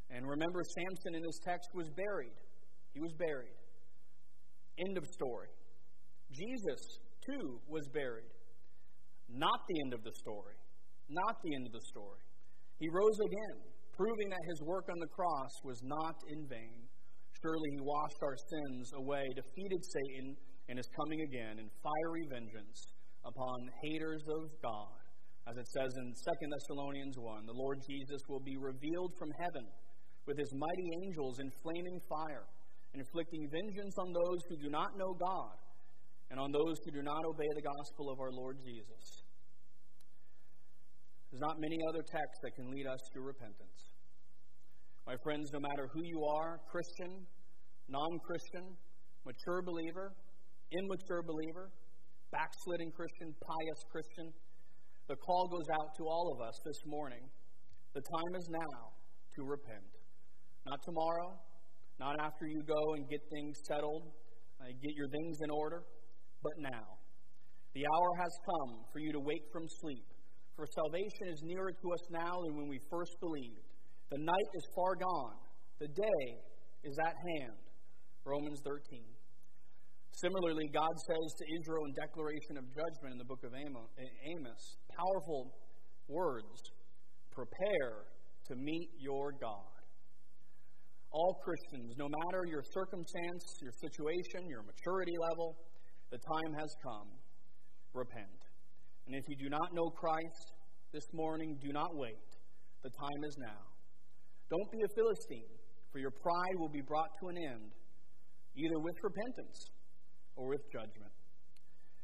And 0.10 0.28
remember, 0.28 0.62
Samson 0.64 1.16
in 1.16 1.24
this 1.24 1.40
text 1.46 1.70
was 1.74 1.90
buried. 1.96 2.38
He 2.94 3.00
was 3.00 3.14
buried. 3.18 3.58
End 4.78 4.98
of 4.98 5.06
story. 5.08 5.50
Jesus, 6.32 6.82
too, 7.26 7.60
was 7.68 7.88
buried. 7.94 8.32
Not 9.30 9.60
the 9.68 9.82
end 9.82 9.94
of 9.94 10.04
the 10.04 10.14
story. 10.22 10.56
Not 11.10 11.36
the 11.44 11.56
end 11.56 11.66
of 11.68 11.74
the 11.74 11.86
story. 11.90 12.22
He 12.78 12.88
rose 12.92 13.20
again, 13.20 13.58
proving 13.96 14.30
that 14.30 14.46
his 14.50 14.62
work 14.68 14.86
on 14.90 15.00
the 15.00 15.08
cross 15.08 15.52
was 15.64 15.80
not 15.84 16.16
in 16.30 16.48
vain. 16.48 16.84
Surely 17.42 17.70
he 17.72 17.82
washed 17.82 18.22
our 18.22 18.38
sins 18.38 18.92
away, 18.96 19.24
defeated 19.36 19.82
Satan, 19.86 20.36
and 20.70 20.80
is 20.80 20.90
coming 20.98 21.22
again 21.22 21.60
in 21.60 21.70
fiery 21.82 22.26
vengeance 22.30 22.80
upon 23.24 23.70
haters 23.84 24.24
of 24.30 24.50
God. 24.62 25.05
As 25.48 25.58
it 25.58 25.68
says 25.70 25.94
in 25.98 26.10
2 26.10 26.50
Thessalonians 26.50 27.18
1, 27.18 27.46
the 27.46 27.54
Lord 27.54 27.78
Jesus 27.88 28.22
will 28.28 28.40
be 28.40 28.58
revealed 28.58 29.14
from 29.20 29.30
heaven 29.38 29.66
with 30.26 30.40
his 30.40 30.50
mighty 30.58 30.90
angels 31.06 31.38
in 31.40 31.52
flaming 31.62 32.00
fire, 32.10 32.50
inflicting 32.96 33.48
vengeance 33.54 33.94
on 34.00 34.12
those 34.12 34.42
who 34.50 34.58
do 34.58 34.70
not 34.70 34.98
know 34.98 35.14
God 35.14 35.54
and 36.32 36.40
on 36.40 36.52
those 36.52 36.78
who 36.84 36.92
do 36.92 37.04
not 37.04 37.22
obey 37.26 37.46
the 37.54 37.62
gospel 37.62 38.10
of 38.10 38.20
our 38.20 38.32
Lord 38.32 38.58
Jesus. 38.66 39.22
There's 41.30 41.42
not 41.42 41.60
many 41.60 41.78
other 41.90 42.02
texts 42.02 42.42
that 42.42 42.56
can 42.56 42.72
lead 42.72 42.88
us 42.88 43.00
to 43.14 43.22
repentance. 43.22 43.94
My 45.06 45.16
friends, 45.22 45.52
no 45.54 45.60
matter 45.60 45.86
who 45.94 46.02
you 46.02 46.26
are 46.26 46.58
Christian, 46.72 47.22
non 47.88 48.18
Christian, 48.26 48.66
mature 49.26 49.62
believer, 49.62 50.10
immature 50.74 51.22
believer, 51.22 51.70
backsliding 52.32 52.90
Christian, 52.98 53.30
pious 53.46 53.82
Christian, 53.92 54.34
the 55.08 55.16
call 55.16 55.48
goes 55.48 55.70
out 55.70 55.96
to 55.98 56.04
all 56.08 56.34
of 56.34 56.42
us 56.42 56.60
this 56.66 56.82
morning. 56.86 57.22
The 57.94 58.02
time 58.02 58.34
is 58.36 58.50
now 58.50 58.92
to 59.36 59.44
repent. 59.44 59.86
Not 60.66 60.80
tomorrow, 60.84 61.38
not 62.00 62.20
after 62.20 62.48
you 62.48 62.64
go 62.66 62.94
and 62.96 63.08
get 63.10 63.22
things 63.30 63.56
settled, 63.68 64.12
uh, 64.60 64.66
get 64.82 64.94
your 64.96 65.10
things 65.10 65.38
in 65.44 65.50
order 65.52 65.84
but 66.42 66.54
now. 66.58 66.98
The 67.74 67.84
hour 67.86 68.10
has 68.22 68.32
come 68.46 68.86
for 68.92 69.00
you 69.00 69.12
to 69.12 69.20
wake 69.20 69.46
from 69.52 69.64
sleep, 69.82 70.06
for 70.56 70.66
salvation 70.74 71.28
is 71.34 71.42
nearer 71.44 71.72
to 71.72 71.88
us 71.94 72.04
now 72.10 72.34
than 72.46 72.58
when 72.58 72.68
we 72.68 72.80
first 72.90 73.12
believed. 73.20 73.62
The 74.10 74.18
night 74.20 74.50
is 74.56 74.66
far 74.76 74.96
gone, 74.96 75.38
the 75.80 75.88
day 75.88 76.26
is 76.84 76.98
at 77.00 77.14
hand. 77.14 77.58
Romans 78.26 78.62
13. 78.66 79.15
Similarly, 80.16 80.72
God 80.72 80.96
says 81.12 81.28
to 81.36 81.46
Israel 81.60 81.84
in 81.92 81.94
declaration 82.00 82.56
of 82.56 82.64
judgment 82.72 83.12
in 83.12 83.20
the 83.20 83.28
book 83.28 83.44
of 83.44 83.52
Amos, 83.52 84.64
powerful 84.96 85.52
words 86.08 86.56
prepare 87.36 88.08
to 88.48 88.56
meet 88.56 88.90
your 88.96 89.36
God. 89.44 89.76
All 91.12 91.36
Christians, 91.44 91.96
no 92.00 92.08
matter 92.08 92.48
your 92.48 92.64
circumstance, 92.64 93.44
your 93.60 93.76
situation, 93.76 94.48
your 94.48 94.64
maturity 94.64 95.16
level, 95.20 95.60
the 96.12 96.20
time 96.24 96.54
has 96.64 96.72
come. 96.80 97.12
Repent. 97.92 98.40
And 99.08 99.16
if 99.16 99.24
you 99.28 99.36
do 99.36 99.50
not 99.50 99.76
know 99.76 99.92
Christ 99.92 100.46
this 100.94 101.08
morning, 101.12 101.60
do 101.60 101.74
not 101.74 101.92
wait. 101.92 102.24
The 102.84 102.90
time 102.90 103.22
is 103.28 103.36
now. 103.40 103.68
Don't 104.50 104.72
be 104.72 104.80
a 104.80 104.90
Philistine, 104.96 105.60
for 105.92 106.00
your 106.00 106.12
pride 106.12 106.56
will 106.56 106.72
be 106.72 106.84
brought 106.88 107.12
to 107.20 107.28
an 107.28 107.38
end, 107.52 107.72
either 108.56 108.80
with 108.80 108.96
repentance 109.04 109.76
or 110.36 110.48
with 110.50 110.62
judgment. 110.72 111.12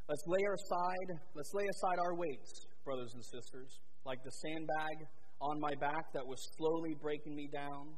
Let's 0.10 0.24
lay 0.28 0.44
aside, 0.44 1.10
let's 1.36 1.54
lay 1.54 1.68
aside 1.68 2.00
our 2.00 2.16
weights, 2.16 2.66
brothers 2.84 3.12
and 3.14 3.24
sisters, 3.24 3.80
like 4.06 4.20
the 4.24 4.32
sandbag 4.32 5.08
on 5.42 5.60
my 5.60 5.74
back 5.80 6.12
that 6.14 6.26
was 6.26 6.40
slowly 6.58 6.96
breaking 7.02 7.36
me 7.36 7.50
down. 7.54 7.96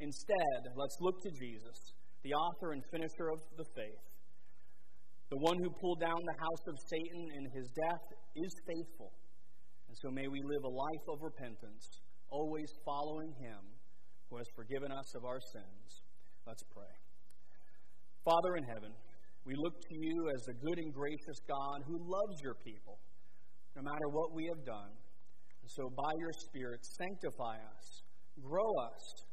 Instead, 0.00 0.60
let's 0.76 0.96
look 1.00 1.20
to 1.22 1.30
Jesus, 1.30 1.92
the 2.22 2.32
author 2.34 2.72
and 2.72 2.82
finisher 2.92 3.30
of 3.30 3.40
the 3.56 3.66
faith 3.74 4.08
the 5.30 5.36
one 5.36 5.58
who 5.60 5.68
pulled 5.80 6.00
down 6.00 6.16
the 6.16 6.40
house 6.40 6.64
of 6.68 6.76
Satan 6.88 7.28
in 7.36 7.44
his 7.52 7.68
death 7.68 8.06
is 8.36 8.52
faithful. 8.64 9.12
And 9.88 9.96
so 10.00 10.08
may 10.10 10.26
we 10.26 10.40
live 10.40 10.64
a 10.64 10.72
life 10.72 11.06
of 11.08 11.20
repentance, 11.20 11.84
always 12.30 12.72
following 12.84 13.32
him 13.36 13.60
who 14.30 14.38
has 14.38 14.48
forgiven 14.56 14.90
us 14.90 15.14
of 15.14 15.24
our 15.24 15.40
sins. 15.52 16.00
Let's 16.46 16.64
pray. 16.72 16.92
Father 18.24 18.56
in 18.56 18.64
heaven, 18.64 18.92
we 19.48 19.56
look 19.56 19.80
to 19.80 19.96
you 19.96 20.28
as 20.36 20.46
a 20.48 20.52
good 20.60 20.76
and 20.76 20.92
gracious 20.92 21.40
God 21.48 21.80
who 21.88 21.96
loves 21.96 22.36
your 22.44 22.54
people, 22.60 23.00
no 23.74 23.80
matter 23.80 24.08
what 24.12 24.34
we 24.34 24.44
have 24.44 24.62
done. 24.66 24.92
And 25.62 25.70
so, 25.72 25.88
by 25.88 26.12
your 26.20 26.32
Spirit, 26.36 26.84
sanctify 26.84 27.56
us, 27.56 28.02
grow 28.44 28.68
us, 28.76 29.24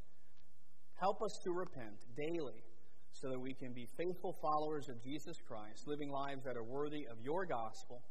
help 0.96 1.22
us 1.22 1.38
to 1.44 1.52
repent 1.52 2.00
daily 2.16 2.64
so 3.12 3.28
that 3.28 3.40
we 3.40 3.54
can 3.56 3.74
be 3.74 3.88
faithful 3.98 4.40
followers 4.42 4.88
of 4.88 5.04
Jesus 5.04 5.36
Christ, 5.46 5.84
living 5.86 6.10
lives 6.10 6.44
that 6.46 6.56
are 6.56 6.64
worthy 6.64 7.04
of 7.12 7.20
your 7.20 7.46
gospel. 7.46 8.02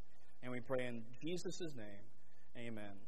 And 0.42 0.52
we 0.52 0.60
pray 0.60 0.84
in 0.84 1.02
Jesus' 1.24 1.72
name, 1.74 2.68
amen. 2.68 3.00